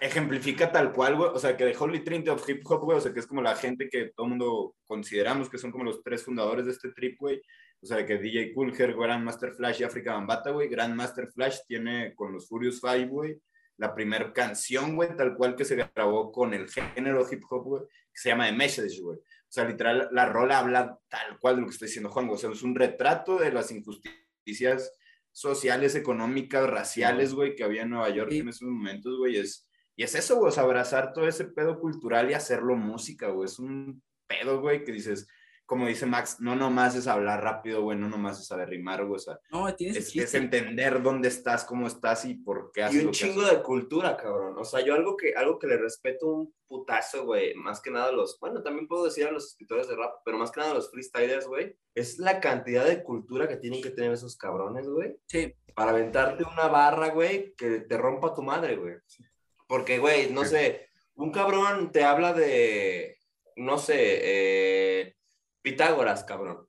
[0.00, 3.00] ejemplifica tal cual, güey, o sea, que de Holy Trinity of Hip Hop, güey, o
[3.00, 6.02] sea, que es como la gente que todo el mundo consideramos que son como los
[6.02, 7.40] tres fundadores de este trip, güey,
[7.84, 12.32] o sea, que DJ Coolher, Grandmaster Flash y Africa Bambata, güey, Grandmaster Flash tiene con
[12.32, 13.38] los Furious Five, güey,
[13.76, 17.82] la primera canción, güey, tal cual que se grabó con el género hip hop, güey,
[17.82, 19.18] que se llama The Message, güey.
[19.18, 22.36] O sea, literal, la rola habla tal cual de lo que está diciendo Juan, güey.
[22.36, 24.90] O sea, es un retrato de las injusticias
[25.30, 28.38] sociales, económicas, raciales, güey, que había en Nueva York Sí.
[28.38, 29.36] en esos momentos, güey.
[29.36, 33.44] Es, y es eso, güey, sea, abrazar todo ese pedo cultural y hacerlo música, güey.
[33.44, 35.28] Es un pedo, güey, que dices,
[35.66, 39.16] como dice Max, no nomás es hablar rápido, güey, no nomás es saber rimar, güey,
[39.16, 42.96] o sea, No, tienes es, es entender dónde estás, cómo estás y por qué haces
[42.96, 43.56] Y un lo que chingo haces.
[43.58, 44.56] de cultura, cabrón.
[44.58, 48.08] O sea, yo algo que, algo que le respeto un putazo, güey, más que nada
[48.08, 50.72] a los, bueno, también puedo decir a los escritores de rap, pero más que nada
[50.72, 54.86] a los freestylers, güey, es la cantidad de cultura que tienen que tener esos cabrones,
[54.88, 58.94] güey, Sí, para aventarte una barra, güey, que te rompa tu madre, güey.
[59.66, 60.50] Porque, güey, no Sí.
[60.50, 63.16] sé, un cabrón te habla de,
[63.56, 65.13] no sé, eh,
[65.64, 66.68] Pitágoras, cabrón.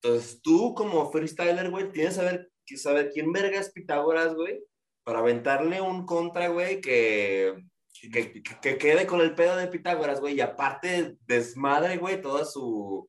[0.00, 4.62] Entonces, tú como freestyler, güey, tienes que saber, saber quién verga es Pitágoras, güey,
[5.04, 7.56] para aventarle un contra, güey, que,
[8.00, 12.44] que, que- que quede con el pedo de Pitágoras, güey, y aparte desmadre, güey, toda
[12.44, 13.08] su,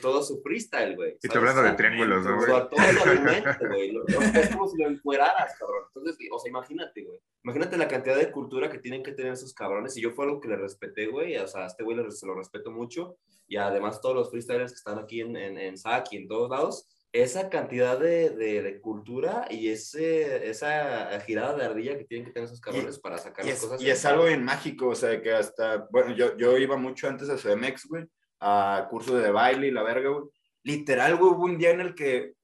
[0.00, 1.16] todo su freestyle, güey.
[1.22, 1.36] Y ¿sabes?
[1.36, 2.46] hablando de O triángulos, ¿no, o güey?
[2.50, 3.92] sea, todo su argumento, güey.
[3.92, 5.84] Lo- lo- Es como si lo encueraras, cabrón.
[5.94, 7.18] Entonces, o sea, imagínate, güey.
[7.44, 9.96] Imagínate la cantidad de cultura que tienen que tener esos cabrones.
[9.96, 11.36] Y yo fue algo que le respeté, güey.
[11.38, 13.16] O sea, a este güey se lo respeto mucho.
[13.48, 16.50] Y además todos los freestylers que están aquí en, en, en SAC y en todos
[16.50, 16.88] lados.
[17.12, 22.32] Esa cantidad de, de, de cultura y ese, esa girada de ardilla que tienen que
[22.32, 23.82] tener esos cabrones para sacar Y las es, cosas.
[23.82, 27.28] y es algo bien mágico, o sea, que hasta, bueno, yo, yo iba mucho antes
[27.28, 28.04] a CDMX, güey,
[28.40, 30.24] a curso de baile y la verga, güey.
[30.62, 32.34] Literal, güey, hubo un día en el que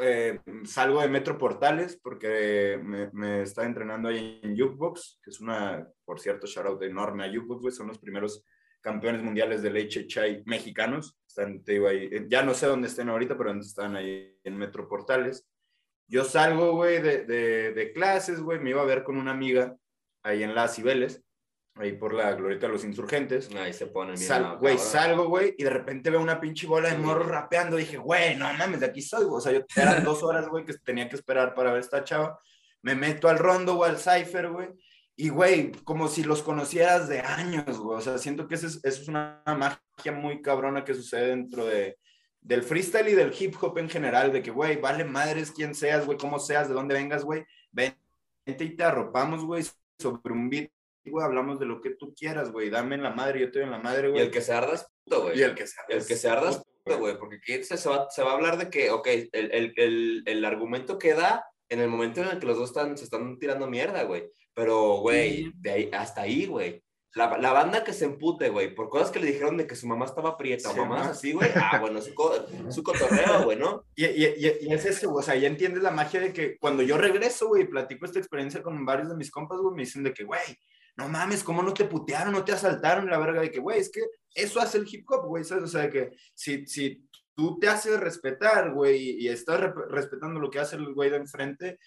[0.00, 5.40] eh, salgo de Metro Portales porque me, me estaba entrenando ahí en Jukebox, que es
[5.40, 8.44] una, por cierto, shout out enorme a Jukebox, güey, son los primeros
[8.80, 11.18] campeones mundiales del HHI mexicanos.
[11.26, 14.38] Están, te digo, ahí, eh, ya no sé dónde estén ahorita, pero antes están ahí
[14.44, 15.46] en Metro Portales.
[16.08, 19.76] Yo salgo, güey, de, de, de clases, güey, me iba a ver con una amiga
[20.22, 21.22] ahí en Las Cibeles,
[21.76, 23.48] ahí por la Glorieta de los Insurgentes.
[23.56, 24.26] Ahí se ponen bien.
[24.28, 27.00] Sal- ¿no, Güey, salgo, güey, y de repente veo una pinche bola de Sí.
[27.02, 27.76] morros rapeando.
[27.76, 29.38] Dije, güey, no mames, de aquí soy, güey.
[29.38, 32.38] O sea, yo eran dos horas, güey, que tenía que esperar para ver esta chava.
[32.82, 34.68] Me meto al rondo, güey, al cipher, güey.
[35.16, 37.98] Y, güey, como si los conocieras de años, güey.
[37.98, 41.64] O sea, siento que eso es, eso es una magia muy cabrona que sucede dentro
[41.66, 41.98] de,
[42.40, 44.32] del freestyle y del hip hop en general.
[44.32, 47.44] De que, güey, vale madres quién seas, güey, cómo seas, de dónde vengas, güey.
[47.70, 47.98] Vente
[48.64, 49.64] y te arropamos, güey,
[49.98, 50.70] sobre un beat,
[51.10, 51.24] güey.
[51.24, 52.70] Hablamos de lo que tú quieras, güey.
[52.70, 54.22] Dame en la madre, yo te doy en la madre, Y güey.
[54.24, 55.38] el que se arda es puto, güey.
[55.38, 57.88] Y el que se El que se arda es puto, güey, porque aquí se, se
[57.88, 61.44] va, se va a hablar de que, ok, el, el, el, el argumento que da
[61.68, 64.30] en el momento en el que los dos están, se están tirando mierda, güey.
[64.54, 66.82] Pero, güey, de ahí, hasta ahí, güey.
[67.14, 69.86] La, la banda que se empute, güey, por cosas que le dijeron de que su
[69.86, 71.10] mamá estaba prieta o Sí, mamás ajá.
[71.10, 71.50] así, güey.
[71.56, 73.84] Ah, bueno, su, co- su cotorreo, güey, ¿no?
[73.94, 76.56] Y, y, y, y es eso, güey, o sea, ya entiendes la magia de que
[76.58, 79.82] cuando yo regreso, güey, y platico esta experiencia con varios de mis compas, güey, me
[79.82, 80.40] dicen de que, güey,
[80.96, 83.08] no mames, ¿cómo no te putearon, no te asaltaron?
[83.08, 84.02] La verga de que, güey, es que
[84.34, 85.64] eso hace el hip hop, güey, ¿sabes?
[85.64, 90.58] O sea, que si, si tú te haces respetar, güey, y estás respetando lo que
[90.58, 91.78] hace el güey de enfrente,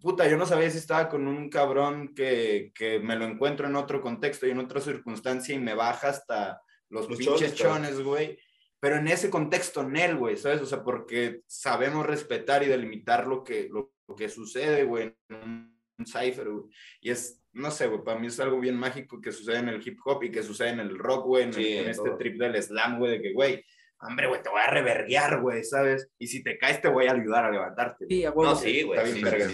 [0.00, 3.76] puta, yo no sabía si estaba con un cabrón que, que me lo encuentro en
[3.76, 8.38] otro contexto y en otra circunstancia y me baja hasta los, pinches chones, güey.
[8.78, 10.60] Pero en ese contexto, Nel, güey, ¿sabes?
[10.60, 16.06] O sea, porque sabemos respetar y delimitar lo que, lo, que sucede, güey, en un
[16.06, 16.64] cipher, güey.
[17.00, 19.86] Y es, no sé, güey, para mí es algo bien mágico que sucede en el
[19.86, 22.98] hip hop y que sucede en el rock, güey, en, en este trip del slam,
[22.98, 23.64] güey, de que, güey,
[24.00, 26.08] hombre, güey, te voy a reverguear, güey, ¿sabes?
[26.18, 28.06] Y si te caes, te voy a ayudar a levantarte.
[28.08, 29.00] Sí, a No, sí, güey.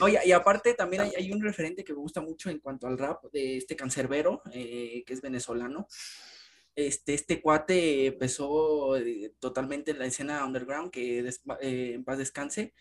[0.00, 2.98] Oye, y aparte también hay, hay, un referente que me gusta mucho en cuanto al
[2.98, 5.86] rap de este cancerbero, eh, que es venezolano.
[6.74, 12.74] Este, este cuate empezó eh, totalmente en la escena underground, que eh, en paz descanse.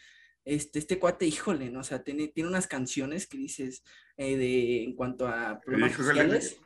[0.43, 1.81] Este, este cuate, híjole, ¿no?
[1.81, 3.83] O sea, tiene, tiene unas canciones que dices
[4.17, 6.59] de, en cuanto a problemas sociales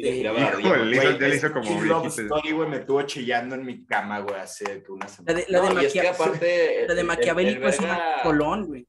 [0.00, 5.40] le hizo como güey, me estuvo chillando en mi cama, güey, hace una semana.
[5.48, 8.86] La de, Maquiavélico es una colón, güey.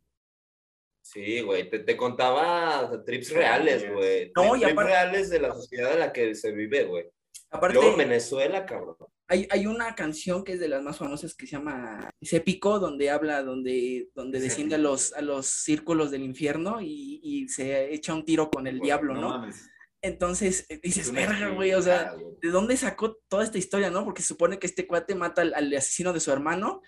[1.01, 4.31] Sí, güey, te, te, contaba trips reales, güey.
[4.35, 4.91] No, y aparte...
[4.91, 7.09] reales de la sociedad en la que se vive, güey.
[7.49, 8.95] Aparte, Luego Venezuela, cabrón.
[9.31, 13.09] Hay, hay, una canción que es de las más famosas que se llama Épico, donde
[13.09, 18.13] habla, donde, donde desciende a los, a los círculos del infierno y, y se echa
[18.13, 19.47] un tiro con el diablo, ¿no?
[19.47, 19.53] ¿no?
[20.01, 24.03] Entonces eh, dices, verga, güey, o sea, ¿de dónde sacó toda esta historia, no?
[24.03, 26.81] Porque se supone que este cuate mata al, asesino de su hermano,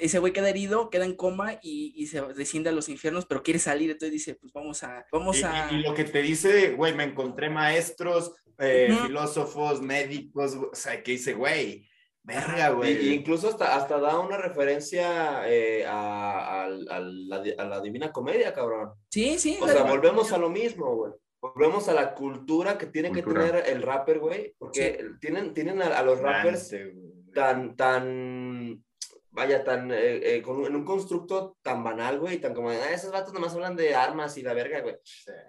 [0.00, 3.58] ese güey queda herido, queda en coma y, se desciende a los infiernos, pero quiere
[3.58, 5.70] salir, entonces dice, pues vamos a, vamos a...
[5.70, 11.12] Y, lo que te dice, güey, me encontré maestros, eh, filósofos, médicos, o sea, que
[11.12, 11.88] dice, güey,
[12.22, 13.14] verga, güey.
[13.14, 18.90] incluso hasta, hasta da una referencia eh, a, la, Divina Comedia, cabrón.
[19.10, 19.58] Sí, sí.
[19.60, 23.64] O sea, volvemos a lo mismo, güey volvemos a la cultura que tiene que tener
[23.66, 26.74] el rapper, güey, porque tienen, tienen a, los rappers
[27.34, 28.49] tan, tan,
[29.40, 33.10] vaya, tan, eh, eh, con, en un constructo tan banal, güey, tan como, ah, esos
[33.10, 34.96] vatos nomás hablan de armas y la verga, güey.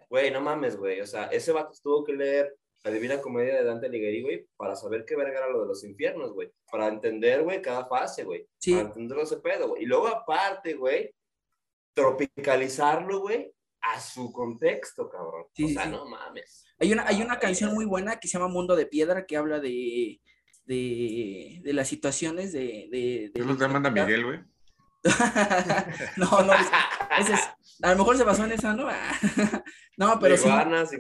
[0.10, 3.66] Güey, no mames, güey, o sea, ese vato tuvo que leer la Divina Comedia de
[3.66, 7.44] Dante Alighieri, güey, para saber qué verga era lo de los infiernos, güey, para entender,
[7.44, 9.84] güey, cada fase, güey, para entender ese pedo, güey.
[9.84, 11.14] Y luego aparte, güey,
[11.94, 15.48] tropicalizarlo, güey, a su contexto, cabrón.
[15.48, 16.64] o sea, no mames.
[16.80, 19.60] Hay una, hay una canción muy buena que se llama Mundo de Piedra que habla
[19.60, 20.22] de,
[20.66, 22.88] de, de las situaciones de...
[22.92, 24.40] de, de ¿Qué manda Miguel, güey?
[26.18, 26.54] no, no,
[27.18, 27.50] ese es,
[27.82, 28.88] a lo mejor se basó en esa, ¿no?
[29.98, 30.98] no, pero iguanas, sí.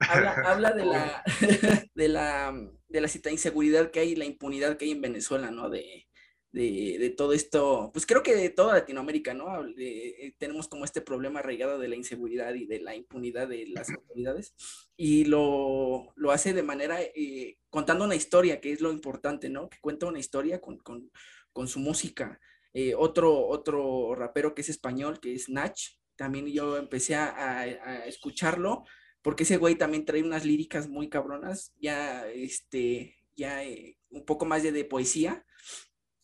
[0.00, 1.22] Habla, habla de la,
[1.94, 2.52] de la,
[2.88, 5.70] de la inseguridad que hay y la impunidad que hay en Venezuela, ¿no?
[5.70, 6.06] De,
[6.52, 9.66] de, todo esto, pues creo que de toda Latinoamérica, ¿no?
[9.78, 13.88] Eh, tenemos como este problema arraigado de la inseguridad y de la impunidad de las
[13.90, 14.54] autoridades
[14.96, 19.70] y lo, hace de manera, eh, contando una historia, que es lo importante, ¿no?
[19.70, 22.38] Que cuenta una historia con, su música.
[22.74, 25.78] Eh, otro, otro rapero que es español, que es Nach,
[26.16, 28.84] también yo empecé a, escucharlo
[29.22, 33.62] porque ese güey también trae unas líricas muy cabronas, ya, este, ya
[34.10, 35.46] un poco más de poesía,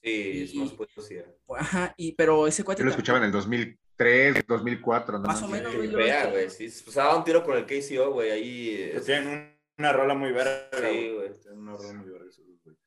[0.03, 1.24] Sí, es más poesía.
[1.57, 2.80] Ajá, y, pero ese cuate.
[2.80, 5.26] Yo lo escuchaba en el 2003, 2004, ¿no?
[5.26, 5.88] Más o menos, güey.
[5.88, 6.68] Vea, güey, sí.
[6.84, 8.90] Pues daba un tiro con el KCO, güey, ahí.
[8.92, 10.68] Pues tienen una rola muy verga.
[10.72, 11.30] Sí, güey.
[11.40, 12.26] Tienen una rola muy verga.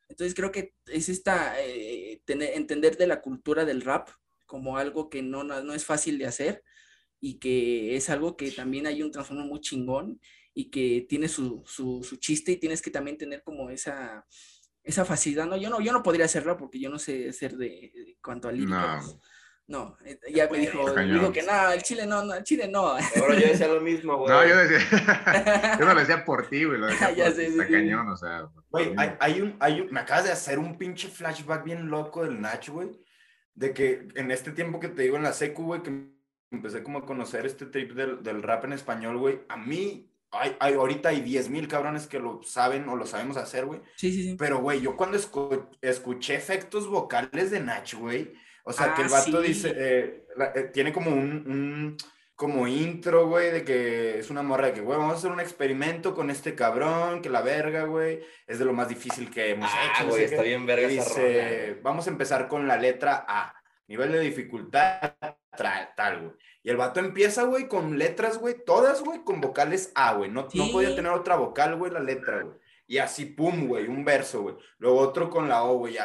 [0.08, 4.10] Entonces creo que es esta, eh, tener, entender de la cultura del rap
[4.44, 6.62] como algo que no, no es fácil de hacer
[7.18, 10.20] y que es algo que también hay un trasfondo muy chingón
[10.52, 14.26] y que tiene su, su, su chiste y tienes que también tener como esa
[14.84, 18.16] esa facilidad, no, yo no, yo no podría hacerlo porque yo no sé hacer de,
[18.22, 19.00] cuanto a lírica.
[19.68, 19.96] No.
[20.04, 22.88] Eh, ya me dijo, dijo que no, el Chile no, no, el Chile no.
[22.88, 24.30] Ahora yo decía lo mismo, güey.
[24.30, 28.08] No, yo decía, yo no lo decía por ti, güey, lo decía ya sé, cañón,
[28.08, 28.48] o sea.
[28.70, 32.24] Güey, hay, hay, un, hay un, me acabas de hacer un pinche flashback bien loco
[32.24, 32.90] del Nacho, güey,
[33.54, 36.10] de que en este tiempo que te digo en la secu, güey, que
[36.50, 40.56] empecé como a conocer este trip del, del rap en español, güey, a mí hay,
[40.58, 43.80] hay, ahorita hay 10 mil cabrones que lo saben o lo sabemos hacer, güey.
[43.96, 44.36] Sí, sí, sí.
[44.38, 45.18] Pero, güey, yo cuando
[45.80, 48.32] escuché efectos vocales de Nach, güey,
[48.64, 51.96] o sea, que el ah, vato dice, eh, eh, tiene como un, un,
[52.34, 55.40] como intro, güey, de que es una morra de que, güey, vamos a hacer un
[55.40, 59.70] experimento con este cabrón, que la verga, güey, es de lo más difícil que hemos
[59.70, 60.08] ah, hecho.
[60.08, 63.54] güey, está bien verga dice, vamos a empezar con la letra A,
[63.86, 65.14] nivel de dificultad
[65.56, 66.32] tal, güey.
[66.62, 70.30] Y el vato empieza, güey, con letras, güey, todas, güey, con vocales A, güey.
[70.30, 72.56] No, no podía tener otra vocal, güey, la letra, güey.
[72.86, 74.56] Y así, pum, güey, un verso, güey.
[74.78, 75.96] Luego otro con la O, güey.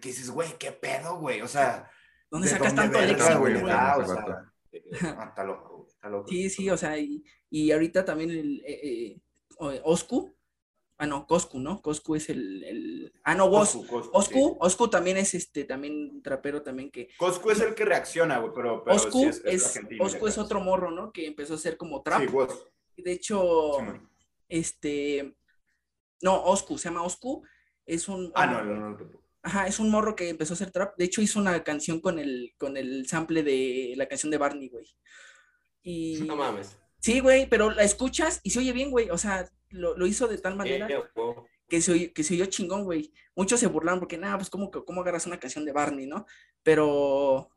[0.00, 1.40] Que dices, güey, qué pedo, güey.
[1.40, 1.90] O sea.
[2.30, 3.62] ¿Dónde sacas tanto léxico, güey?
[3.68, 4.52] Ah, o sea,
[5.28, 6.28] está loco, está loco.
[6.28, 9.20] Sí, sí, o sea, y, y ahorita también el eh, eh,
[9.58, 10.34] Oscu
[11.02, 11.82] Ah, no, Coscu, ¿no?
[11.82, 13.12] Coscu es el, el...
[13.24, 13.74] Ah, no, Wos.
[14.12, 17.08] Oscu, Oscu, también es este, también trapero también que...
[17.16, 21.10] Coscu es el que reacciona, güey, pero, pero Oscu es, es, es otro morro, ¿no?
[21.10, 22.20] Que empezó a ser como trap.
[22.20, 23.78] Sí, De hecho,
[24.48, 25.34] este...
[26.20, 27.42] No, Oscu, se llama Oscu.
[27.84, 28.30] Es un...
[28.36, 28.98] Ah, no, no, no.
[29.42, 30.96] Ajá, es un morro que empezó a hacer trap.
[30.96, 34.68] De hecho, hizo una canción con el, con el sample de la canción de Barney,
[34.68, 34.86] güey.
[35.82, 36.20] Y...
[36.28, 36.78] No mames.
[37.00, 39.10] Sí, güey, pero la escuchas y se oye bien, güey.
[39.10, 40.88] O sea, lo, hizo de tal manera
[41.68, 43.12] que, se, que se oyó chingón, güey.
[43.34, 46.26] Muchos se burlaron porque, nada, pues, ¿cómo, ¿cómo agarras una canción de Barney, no?
[46.62, 47.50] Pero.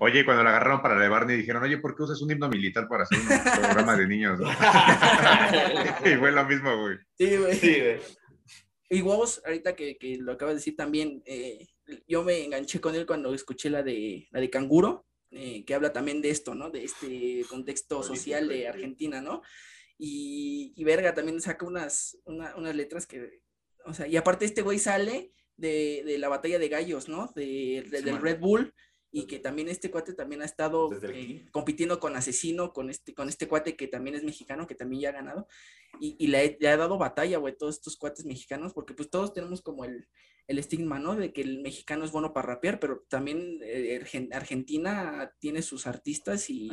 [0.00, 2.48] oye, cuando la agarraron para la de Barney, dijeron, oye, ¿por qué usas un himno
[2.48, 4.40] militar para hacer un programa de niños?
[6.04, 6.96] y fue lo mismo, güey.
[7.16, 7.54] Sí, güey.
[7.54, 8.00] Sí, güey.
[8.90, 11.66] Y vos, ahorita que, que, lo acabas de decir también, eh,
[12.06, 15.94] yo me enganché con él cuando escuché la de, la de Canguro, eh, que habla
[15.94, 16.68] también de esto, ¿no?
[16.68, 19.40] De este contexto social de Argentina, ¿no?
[19.98, 23.40] Y, y verga, también saca unas, unas letras que,
[23.84, 27.32] o sea, y aparte este güey sale de, de la batalla de gallos, ¿no?
[27.34, 28.74] De, del Red Bull,
[29.10, 33.28] y que también este cuate también ha estado eh, compitiendo con Asesino, con este, con
[33.28, 35.46] este cuate que también es mexicano, que también ya ha ganado,
[36.00, 39.60] y, y le, ha dado batalla, güey, todos estos cuates mexicanos, porque pues todos tenemos
[39.60, 40.08] como el,
[40.52, 41.16] el estigma, ¿no?
[41.16, 46.48] De que el mexicano es bueno para rapear, pero también eh, Argentina tiene sus artistas
[46.48, 46.70] y,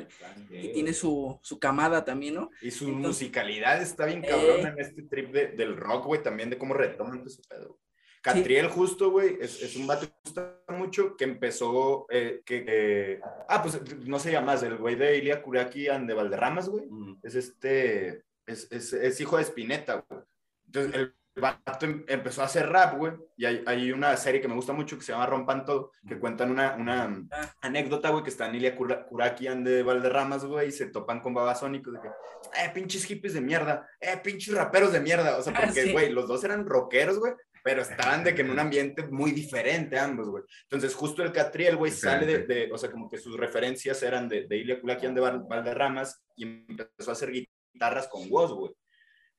[0.49, 2.51] tiene su, su, camada también, ¿no?
[2.61, 6.49] Y su musicalidad está bien cabrona eh, en este trip de, del rock, güey, también
[6.49, 7.80] de cómo retoman ese pedo.
[8.21, 13.61] Catriel justo, güey, es, es, un vato que gusta mucho, que empezó, eh, que, ah,
[13.63, 16.86] pues no se llama más, el güey de Ilia Kuraki and de Valderramas, güey,
[17.23, 20.21] es este, es, es, es, hijo de Spinetta, güey.
[20.65, 24.47] Entonces, el vato em, empezó a hacer rap, güey, y hay, hay, una serie que
[24.47, 27.55] me gusta mucho que se llama Rompan Todo, que cuentan una, una ah.
[27.61, 31.33] anécdota, güey, que está en Ilia Kuraki and de Valderramas, güey, y se topan con
[31.33, 35.53] babasónicos de que, eh, pinches hippies de mierda, eh, pinches raperos de mierda, o sea,
[35.73, 37.33] porque, güey, los dos eran rockeros, güey,
[37.63, 40.43] pero estaban de que en un ambiente muy diferente ambos, güey.
[40.63, 44.27] Entonces, justo el Catriel, güey, sale de, de, o sea, como que sus referencias eran
[44.29, 48.71] de, de Ilya Kulakian de Valderramas y empezó a hacer guitarras con Woz, güey.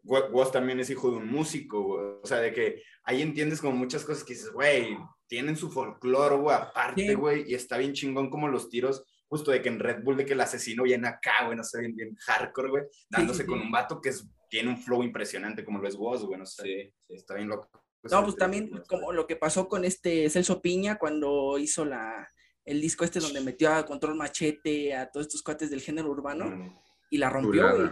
[0.03, 2.05] Woz también es hijo de un músico, güey.
[2.23, 4.97] O sea, de que ahí entiendes como muchas cosas que dices, güey,
[5.27, 9.63] tienen su folclore, güey, aparte, güey, y está bien chingón como los tiros, justo de
[9.63, 12.17] que en Red Bull, de que el asesino viene acá, güey, no sé, bien, bien
[12.17, 15.95] hardcore, güey, dándose con un vato que es, tiene un flow impresionante como lo es
[15.95, 17.69] Woz, güey, no sé, está bien loco.
[18.01, 22.29] Pues no, pues también como lo que pasó con este Celso Piña cuando hizo la,
[22.65, 26.47] el disco este donde metió a Control Machete, a todos estos cuates del género urbano
[26.47, 26.79] mm.
[27.11, 27.91] y la rompió, güey.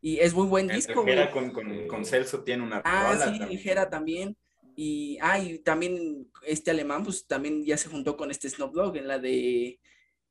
[0.00, 1.30] Y es muy buen disco, güey.
[1.30, 3.48] Con, con, con, Celso tiene una Ah, sí, también.
[3.48, 4.36] Ligera también.
[4.76, 8.96] Y, ah, y también este alemán, pues también ya se juntó con este Snoop Dogg
[8.96, 9.78] en la de,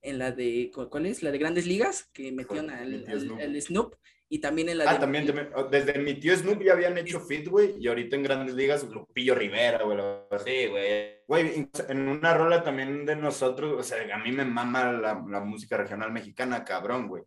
[0.02, 1.22] en la de, ¿cuál es?
[1.22, 3.96] La de Grandes Ligas, que metieron al, al Snoop
[4.32, 4.92] y también en la...
[4.92, 8.24] Ah, también, oh, desde mi tío Snoop ya habían hecho fit, güey, y ahorita en
[8.24, 9.98] Grandes Ligas, Lupillo Rivera, güey.
[10.46, 11.24] Sí, güey.
[11.28, 15.40] Güey, en una rola también de nosotros, o sea, a mí me mama la, la
[15.40, 17.24] música regional mexicana, cabrón, güey.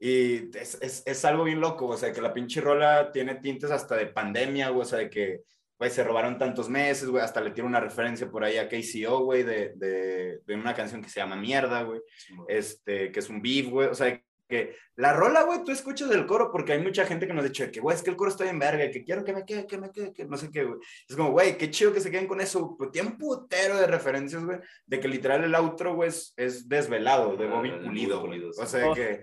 [0.00, 3.70] Y es, es, es, algo bien loco, o sea, que la pinche rola tiene tintes
[3.70, 5.42] hasta de pandemia, güey, o sea, de que,
[5.76, 9.24] güey, se robaron tantos meses, güey, hasta le tiro una referencia por ahí a KCO,
[9.24, 12.00] güey, de, de, de, una canción que se llama Mierda, güey,
[12.46, 16.26] este, que es un beef, güey, o sea, que la rola, güey, tú escuchas el
[16.26, 18.30] coro porque hay mucha gente que nos ha dicho que, güey, es que el coro
[18.30, 20.64] está en verga, que quiero que me quede, que me quede, que no sé qué,
[20.64, 20.80] güey.
[21.06, 22.74] Es como, güey, qué chido que se queden con eso.
[22.76, 27.36] Pues tiene un putero de referencias, güey, de que literal el outro, güey, es, desvelado,
[27.36, 28.42] de Bobby ah, Pulido, güey.
[28.42, 28.94] O sea, oh.
[28.94, 29.20] que,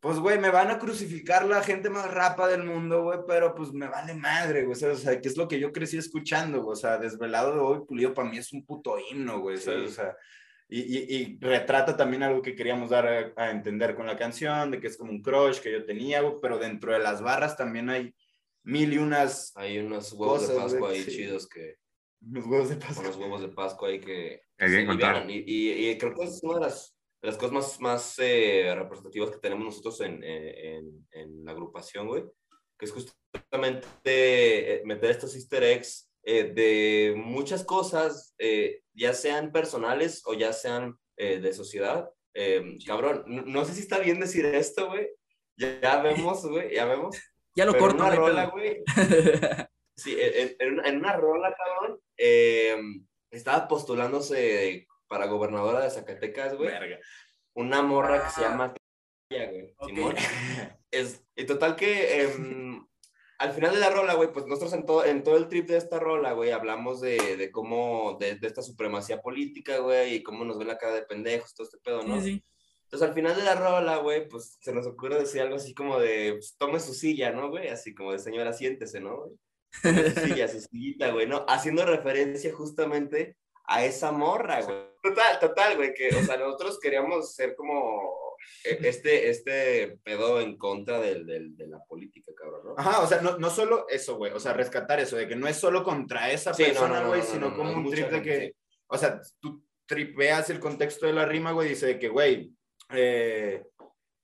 [0.00, 3.72] pues, güey, me van a crucificar la gente más rapa del mundo, güey, pero pues
[3.72, 4.72] me vale madre, güey.
[4.72, 6.74] O sea, que es lo que yo crecí escuchando, güey.
[6.74, 9.56] O sea, desvelado de Bobby Pulido para mí es un puto himno, güey.
[9.56, 10.16] O sea,
[10.68, 14.96] y, retrata también algo que queríamos dar a, entender con la canción, de que es
[14.96, 18.14] como un crush que yo tenía, pero dentro de las barras también hay
[18.62, 19.52] mil y unas.
[19.56, 21.76] Hay unos huevos de Pascua ahí chidos que.
[22.20, 23.04] Unos huevos de Pascua.
[23.04, 24.42] Unos huevos de Pascua ahí que.
[25.28, 29.30] y, y, creo que es una de las, de las cosas más, más eh, representativas
[29.30, 32.24] que tenemos nosotros en, en, en la agrupación, güey,
[32.78, 39.50] que es justamente eh, meter estos easter eggs eh, de muchas cosas, eh, ya sean
[39.50, 42.10] personales o ya sean eh, de sociedad.
[42.86, 45.08] cabrón, no, sé si está bien decir esto, güey.
[45.56, 47.16] Ya, vemos, güey, ya vemos.
[47.56, 47.96] Ya lo corto.
[48.04, 48.82] En una rola, güey.
[49.96, 51.98] sí, en, una rola, cabrón,
[53.30, 56.70] estaba postulándose para gobernadora de Zacatecas, güey.
[57.54, 58.48] Una morra que se ah.
[58.50, 58.74] llama...
[59.30, 59.74] Güey,
[60.90, 62.86] Es, y total que em,
[63.38, 65.76] al final de la rola, güey, pues nosotros en todo, en todo el trip de
[65.76, 70.44] esta rola, güey, hablamos de, de cómo, de, de, esta supremacía política, güey, y cómo
[70.44, 72.20] nos ven la cara de pendejos, todo este pedo, ¿no?
[72.20, 72.44] Sí, sí.
[72.84, 76.00] Entonces al final de la rola, güey, pues se nos ocurre decir algo así como
[76.00, 77.68] de, pues, tome su silla, ¿no, güey?
[77.68, 79.26] Así como de señora, siéntese, ¿no?
[79.82, 81.44] Sí, a su sillita, güey, ¿no?
[81.48, 84.78] Haciendo referencia justamente a esa morra, güey.
[85.08, 90.56] Total, total, güey, que, o sea, nosotros queríamos ser como e- este, este pedo en
[90.56, 92.74] contra del, del- de la política, cabrón, ¿no?
[92.76, 95.46] Ajá, o sea, no, no solo eso, güey, o sea, rescatar eso, de que no
[95.48, 98.22] es solo contra esa Sí, persona, no, güey, no, sino no, como un trip de
[98.22, 98.52] que, sí.
[98.88, 102.52] o sea, tú tripeas el contexto de la rima, güey, dice de que, güey,
[102.90, 103.64] eh,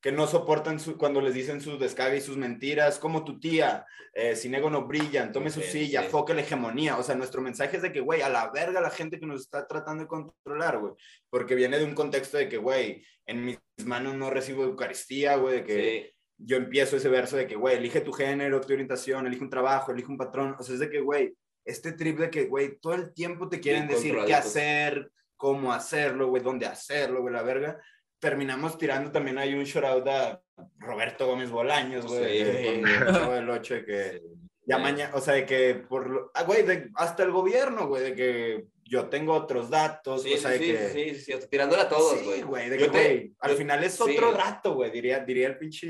[0.04, 3.86] que no soportan su- cuando les dicen sus descague y sus mentiras, como tu tía,
[4.12, 6.08] eh, sin ego no brillan, tome su Sí, silla, sí.
[6.10, 8.90] foque la hegemonía, o sea, nuestro mensaje es de que, güey, a la verga la
[8.90, 10.92] gente que nos está tratando de controlar, güey,
[11.30, 15.54] porque viene de un contexto de que, güey, en mis manos no recibo Eucaristía, güey,
[15.54, 19.26] de que Sí, yo empiezo ese verso de que, güey, elige tu género, tu orientación,
[19.26, 20.54] elige un trabajo, elige un patrón.
[20.58, 21.32] O sea, es de que, güey,
[21.64, 26.28] este trip de que, güey, todo el tiempo te quieren decir qué hacer, cómo hacerlo,
[26.28, 27.80] güey, dónde hacerlo, güey, la verga.
[28.24, 30.40] Terminamos tirando también hay un shout out a
[30.78, 32.50] Roberto Gómez Bolaños, güey, Sí.
[32.68, 34.22] el Chavo del 8, de que
[34.66, 34.82] ya Sí.
[34.82, 38.14] mañana, o sea, de que por, lo- ah, güey, de- hasta el gobierno, güey, de
[38.14, 40.88] que yo tengo otros datos, Sí, o sea, sí, de sí, que...
[40.88, 42.42] sí, sí, sí, o sea, tirándole a todos, Sí, güey.
[42.42, 44.02] güey, de que, te- güey, al yo- final es sí.
[44.02, 45.88] otro gato, güey, diría, diría el pinche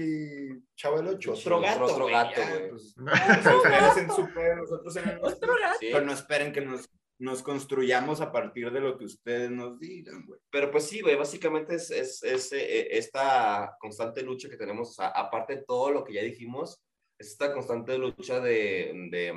[0.75, 2.71] chavo del 8, Pinche otro otro- gato, otro güey, gato, güey.
[2.71, 5.79] pues, o sea, ustedes en su pedo, nosotros en el nuestro, Otro gato.
[5.79, 5.89] Sí.
[5.93, 6.89] pero no esperen que nos,
[7.21, 10.41] nos construyamos a partir de lo que ustedes nos digan, güey.
[10.51, 14.93] Pero pues sí, güey, básicamente es, es, es, eh, esta constante lucha que tenemos, o
[14.95, 16.83] sea, aparte de todo lo que ya dijimos,
[17.19, 19.33] es esta constante lucha de, de,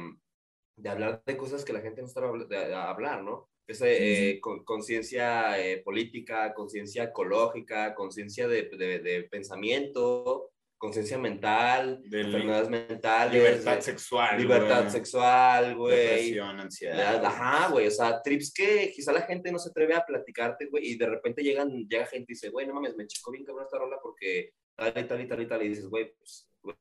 [0.79, 3.47] de hablar de cosas que la gente no está de, de hablar, ¿no?
[3.69, 12.01] Esa eh, con- conciencia eh, política, conciencia ecológica, conciencia de, de, de pensamiento, conciencia mental,
[12.05, 15.97] enfermedades mentales, Libertad sexual, libertad sexual, güey.
[15.97, 17.25] depresión, ansiedad.
[17.25, 20.89] Ajá, güey, o sea, trips que quizá la gente no se atreve a platicarte, güey,
[20.91, 23.65] y de repente llegan, llega gente y dice, güey, no mames, me chocó bien cabrón
[23.65, 26.77] esta rola porque tal y tal y tal y tal, y dices, güey, pues, güey,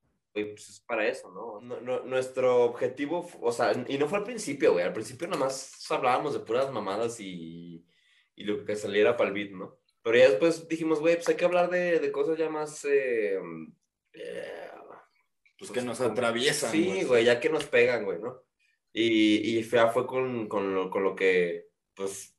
[0.51, 1.61] pues es para eso, ¿no?
[1.63, 5.41] No- no- Nuestro objetivo, o sea, y no fue al principio, güey, al principio nada
[5.41, 7.83] más hablábamos de puras mamadas y,
[8.35, 9.79] y lo que saliera para el beat, ¿no?
[10.03, 12.85] Pero ya después dijimos, güey, pues hay que hablar de, de cosas ya más...
[12.85, 13.41] eh,
[14.17, 14.71] eh,
[15.59, 18.43] Pues que nos atraviesan, Sí, güey, ya que nos pegan, güey, ¿no?
[18.93, 22.35] Y, y fea fue con, con, lo, con lo que, pues,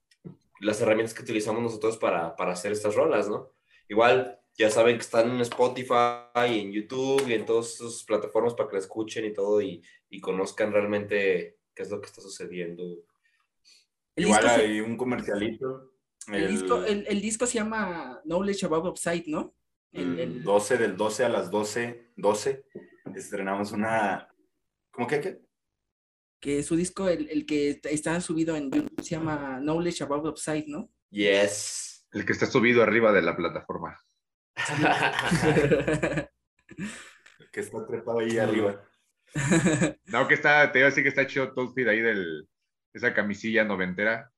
[0.60, 3.54] las herramientas que utilizamos nosotros para, para hacer estas rolas, ¿no?
[3.90, 8.56] Igual, ya saben que están en Spotify, y en YouTube y en todas sus plataformas
[8.56, 12.22] para que la escuchen y todo y, y conozcan realmente qué es lo que está
[12.22, 12.84] sucediendo.
[14.16, 15.94] El Igual se- hay un comercialito.
[16.34, 19.56] El, disco, el, el disco se llama Knowledge Above Upside, ¿no?
[19.98, 22.66] El, el el- 12 del 12 a las 12, 12,
[23.16, 24.28] estrenamos una...
[24.92, 25.42] ¿Cómo que qué?
[26.40, 30.66] que su disco, el, el que está subido en YouTube, se llama Knowledge Above Upside,
[30.68, 30.92] ¿no?
[31.10, 32.08] Yes.
[32.12, 34.00] El que está subido arriba de la plataforma.
[37.52, 38.84] Que está trepado ahí arriba.
[40.06, 42.48] No, que está, te iba a decir que está chido todo el feed ahí del,
[42.94, 44.32] esa camisilla noventera.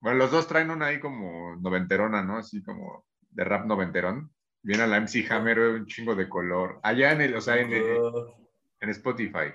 [0.00, 2.38] Bueno, los dos traen una ahí como noventerona, ¿no?
[2.38, 4.32] Así como de rap noventerón.
[4.62, 6.78] Viene a la MC Hammer, un chingo de color.
[6.82, 9.52] Allá en el, o sea, en, en Spotify.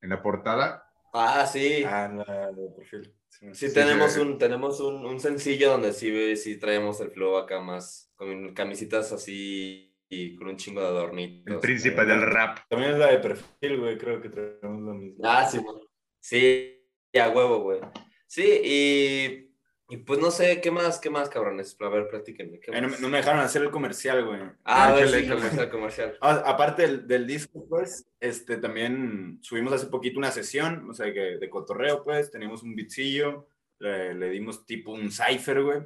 [0.00, 0.90] En la portada.
[1.12, 1.82] Ah, sí.
[1.86, 3.14] Ah, la de perfil.
[3.28, 4.20] Sí, Sí, Sí, tenemos, sí.
[4.20, 9.12] un, tenemos un, un sencillo donde sí, sí traemos el flow acá más, con camisitas
[9.12, 11.54] así y con un chingo de adornitos.
[11.54, 12.58] El príncipe del rap.
[12.68, 15.22] También es la de perfil, güey, creo que traemos lo mismo.
[15.24, 15.80] Ah, sí, bueno.
[16.18, 16.82] sí,
[17.14, 17.80] a huevo, güey.
[18.26, 19.49] Sí, y,
[19.90, 21.76] y pues no sé, ¿qué más, qué más, cabrones?
[21.80, 22.60] A ver, platíquenme.
[22.60, 24.40] ¿qué Ay, no, no me dejaron hacer el comercial, güey.
[24.64, 26.18] Ah, a ver, sí, comercial, comercial.
[26.20, 31.12] Ah, aparte del, del disco, pues, este, también subimos hace poquito una sesión, o sea,
[31.12, 33.46] que de cotorreo, pues, teníamos un bitcillo,
[33.78, 35.80] le, le dimos tipo un cipher, güey.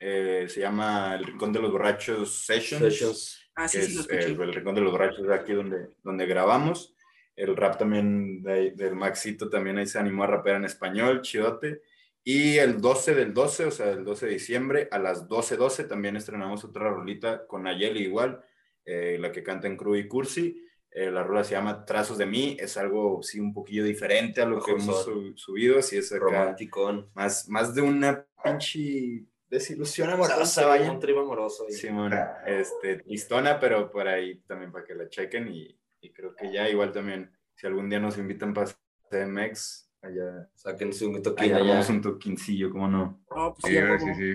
[0.00, 2.82] Eh, se llama El Rincón de los Borrachos Sessions.
[2.82, 3.50] Sessions.
[3.56, 4.26] ah, sí, que sí, lo es escuché.
[4.32, 6.94] el, el Rincón de los Borrachos de aquí donde, donde grabamos.
[7.34, 11.82] El rap también de- del Maxito también ahí se animó a rapear en español, chidote.
[12.30, 16.14] Y el 12 del 12, o sea, el 12 de diciembre, a las 12.12 también
[16.14, 18.44] estrenamos otra rolita con Nayeli igual,
[18.84, 20.62] eh, la que canta en Crew y Cursi.
[20.90, 24.44] Eh, la rola se llama Trazos de mí, es algo, sí, un poquillo diferente a
[24.44, 27.10] lo que hemos Mejor su- subido, así es acá, Romanticón.
[27.14, 30.98] más, más de una pinche desilusión amorosa, Un vaya.
[30.98, 31.64] tribo amoroso.
[31.66, 31.72] ahí.
[31.72, 32.12] Simón,
[32.46, 36.68] este, tristona, pero por ahí también para que la chequen y, y creo que ya
[36.68, 38.68] igual también, si algún día nos invitan para
[39.10, 41.64] CMX, allá, Sáquense un toquín allá allá.
[41.64, 43.20] armamos un toquincillo, ¿cómo no?
[43.34, 44.34] No, pues Sí, sí, sí, sí.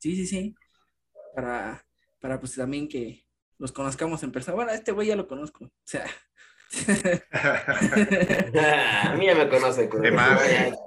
[0.00, 0.54] Sí, sí, sí.
[1.34, 1.84] Para,
[2.20, 3.24] para pues también que
[3.58, 4.54] los conozcamos en persona.
[4.56, 5.64] Bueno, este güey ya lo conozco.
[5.64, 6.06] O sea.
[7.32, 9.88] a mí ya me conoce.
[9.88, 10.42] De más.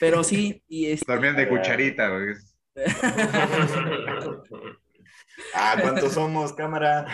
[0.00, 1.04] Pero sí, y este.
[1.04, 2.34] También de cucharita, güey.
[5.52, 7.04] Ah, ¿cuántos somos, cámara?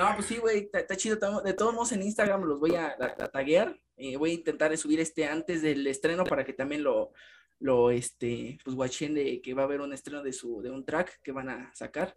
[0.00, 1.16] No, pues sí, güey, está, chido.
[1.42, 3.78] De todos modos, en Instagram los voy a, a- a taguear.
[3.96, 7.12] eh, voy a intentar subir este antes del estreno para que también lo,
[7.58, 10.84] lo este, pues, watchen de que va a haber un estreno de su, de un
[10.86, 12.14] track que van a sacar.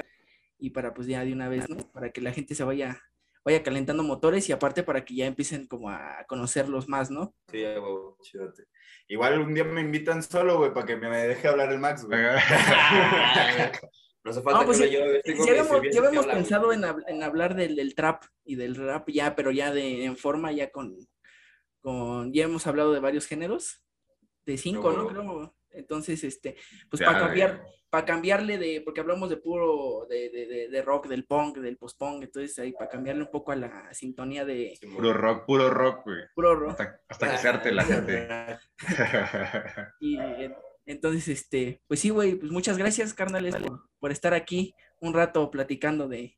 [0.57, 1.75] Y para, pues, ya de una vez, ¿no?
[1.91, 3.01] Para que la gente se vaya,
[3.43, 7.35] vaya calentando motores y aparte para que ya empiecen como a conocerlos más, ¿no?
[7.51, 7.65] Sí.
[8.21, 8.63] Chidote.
[9.09, 12.21] Igual un día me invitan solo, güey, para que me deje hablar el Max, güey.
[14.23, 15.45] No hace falta No, pues que sí, lo.
[15.45, 19.09] Ya habíamos, ya habíamos pensado en, hab- en hablar del, del trap y del rap
[19.09, 20.97] ya, pero ya de, en forma, ya con,
[21.81, 23.83] con, ya hemos hablado de varios géneros,
[24.45, 25.03] de cinco, ¿no?
[25.03, 25.07] No.
[25.09, 25.55] Creo.
[25.75, 26.55] Entonces, este,
[26.87, 31.07] pues para cambiar, para cambiarle de, porque hablamos de puro, de, de, de, de rock,
[31.07, 35.13] del punk, del post-punk, entonces ahí para cambiarle un poco a la sintonía de Puro
[35.13, 36.19] rock, puro rock, güey.
[36.35, 36.69] puro rock.
[36.79, 38.27] Hasta, hasta que se arte la gente.
[39.99, 40.17] Y
[40.85, 45.49] entonces, este, pues sí, güey, pues muchas gracias, carnales, por, por estar aquí un rato
[45.51, 46.37] platicando de,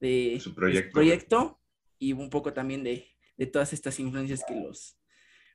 [0.00, 0.92] de Su de proyecto.
[0.92, 1.60] proyecto
[1.98, 3.06] y un poco también de,
[3.36, 4.98] de todas estas influencias que los,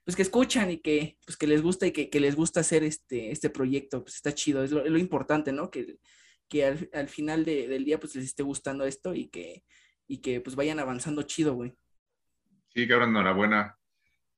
[0.03, 2.84] pues que escuchan y que, pues que les gusta y que, que les gusta hacer
[2.84, 5.72] este, este proyecto, pues está chido, es lo, es lo importante, ¿no?
[5.72, 5.97] Que,
[6.49, 9.64] que al, al final de- del día, pues les esté gustando esto y que,
[10.07, 11.74] y que pues vayan avanzando chido, güey.
[12.76, 13.78] Sí, cabrón, enhorabuena.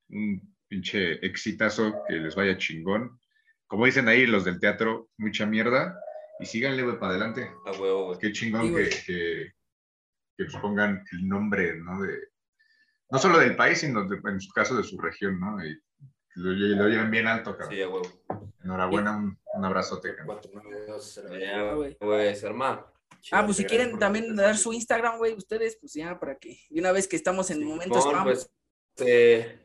[0.10, 3.20] Un pinche exitazo, que les vaya chingón.
[3.68, 6.00] Como dicen ahí los del teatro, mucha mierda.
[6.40, 7.50] Y síganle, güey, para adelante.
[7.66, 8.20] A huevo, güey.
[8.20, 8.90] Qué chingón Sí, que, güey.
[8.90, 9.52] que,
[10.38, 12.02] que pues pongan el nombre, ¿no?
[12.02, 12.14] De,
[13.10, 15.64] no solo del país, sino de- en su caso de su región, ¿no?
[15.66, 15.80] Y
[16.36, 17.76] lo, lle- lo lleven bien alto, cabrón.
[17.76, 18.24] Sí, a huevo.
[18.64, 20.40] Enhorabuena, un, un abrazote, cabrón.
[20.42, 21.98] 492 Ya, güey.
[22.02, 22.92] güey, hermano.
[23.32, 26.80] Ah, pues si quieren también dar su Instagram, güey, ustedes, pues ya, para que, de
[26.80, 28.50] una vez que estamos en momentos Simón, pues,
[28.98, 29.65] eh,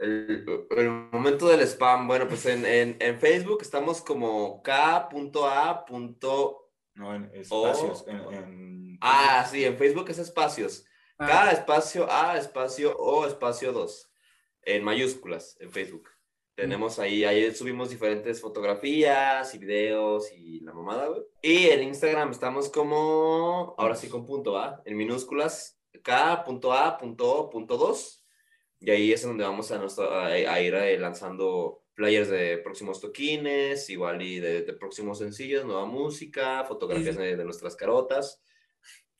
[0.00, 0.44] el,
[0.76, 2.06] el momento del spam.
[2.08, 5.08] Bueno, pues en, en, en Facebook estamos como k.a.
[6.94, 8.04] No, en espacios.
[8.06, 10.84] O- en- en- Ah, sí, en Facebook es espacios.
[11.18, 14.10] Ah, K espacio A espacio O espacio 2
[14.62, 16.08] en mayúsculas en Facebook.
[16.54, 21.22] Tenemos ahí, ahí subimos diferentes fotografías y videos y la mamada, güey.
[21.40, 25.78] Y en Instagram estamos como, ahora sí con punto A, en minúsculas,
[27.10, 28.19] K.A.O.2.
[28.80, 33.00] Y ahí es donde vamos a, nuestro- a, a ir eh, lanzando flyers de próximos
[33.00, 38.42] toquines, igual y de, de próximos sencillos, nueva música, fotografías Sí, de, de nuestras carotas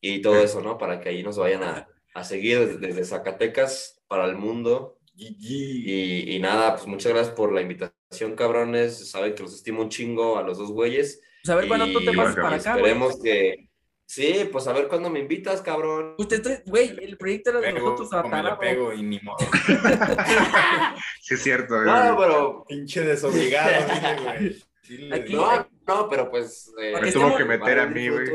[0.00, 0.78] y todo eso, ¿no?
[0.78, 4.96] Para que ahí nos vayan a, a seguir desde, desde Zacatecas para el mundo.
[5.14, 9.10] Y, y nada, pues muchas gracias por la invitación, cabrones.
[9.10, 11.20] Saben que los estimo un chingo a los dos güeyes.
[11.42, 12.92] pues a ver cuándo tú te pasas para acá, güey.
[12.92, 13.69] Esperemos que...
[14.12, 16.16] Sí, pues a ver cuándo me invitas, cabrón.
[16.18, 19.36] Usted, trae- güey, el proyecto era de nosotros a me la pego y ni modo.
[21.22, 21.80] Sí, es cierto.
[21.80, 22.28] No, güey.
[22.28, 22.64] pero...
[22.66, 23.70] Pinche desobligado,
[24.24, 24.60] güey.
[24.96, 25.34] Sí Aquí-.
[25.34, 26.72] No, no, pero pues...
[26.80, 28.26] eh, Para que tuvo estemos- que meter a mí, güey.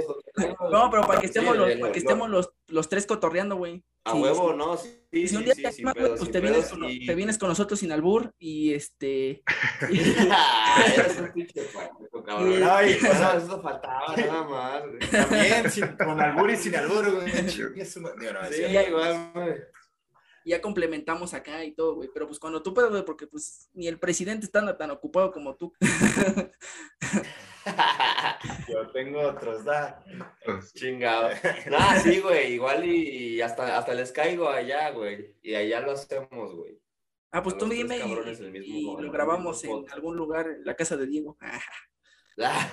[0.71, 3.83] No, pero para que Sí, estemos los, para que estemos los, los tres cotorreando, güey.
[4.05, 4.57] A Sí, huevo, sí.
[4.57, 4.77] ¿no?
[4.77, 7.05] Sí, sí, si un día sí, te sin animas, pedos, pues te vienes, con, y-
[7.05, 9.43] te vienes con nosotros sin albur y este.
[12.25, 12.63] Cabrón.
[12.69, 12.91] Ay,
[13.37, 14.81] Eso, faltaba nada más.
[14.87, 14.99] güey.
[15.11, 17.49] También, sin, con albur y sin albur, güey.
[17.49, 19.53] Sí, igual, güey.
[20.45, 22.09] Ya complementamos acá y todo, güey.
[22.13, 25.55] Pero pues cuando tú puedas, güey, porque pues ni el presidente está tan ocupado como
[25.55, 25.73] tú.
[28.67, 30.03] Yo tengo otros, da.
[30.73, 31.29] Chingado.
[31.69, 35.35] Nah, sí, güey, igual y, y hasta, hasta les caigo allá, güey.
[35.41, 36.79] Y allá lo hacemos, güey.
[37.31, 39.95] Ah, pues A tú dime y, cabrones el mismo- y el lo grabamos en podcast.
[39.95, 41.37] algún lugar, en la casa de Diego.
[42.37, 42.71] ya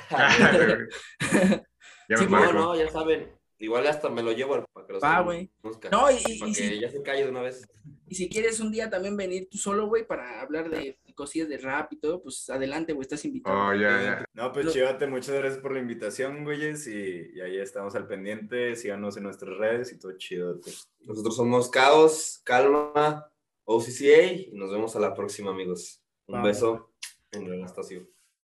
[2.17, 3.33] Sí, me No, no, ya saben.
[3.63, 5.49] Igual hasta me lo llevo para que los Va, güey.
[5.61, 5.93] conozcan.
[5.93, 7.65] No, y- para y que si- ya se calle de una vez.
[8.09, 11.59] Y si quieres un día también venir tú solo, güey, para hablar de cosillas de
[11.59, 13.57] rap y todo, pues adelante, güey, estás invitado.
[13.69, 14.25] Oh, ya, ya.
[14.35, 16.87] No, pues Lo- chidote, muchas gracias por la invitación, güeyes.
[16.89, 18.75] Y, y ahí estamos al pendiente.
[18.75, 20.73] Síganos en nuestras redes y todo chidote.
[21.01, 23.31] Nosotros somos Caos, Calma,
[23.65, 26.03] OCCA y nos vemos a la próxima, amigos.
[26.27, 26.93] Un beso
[27.31, 28.09] en el Anastasio.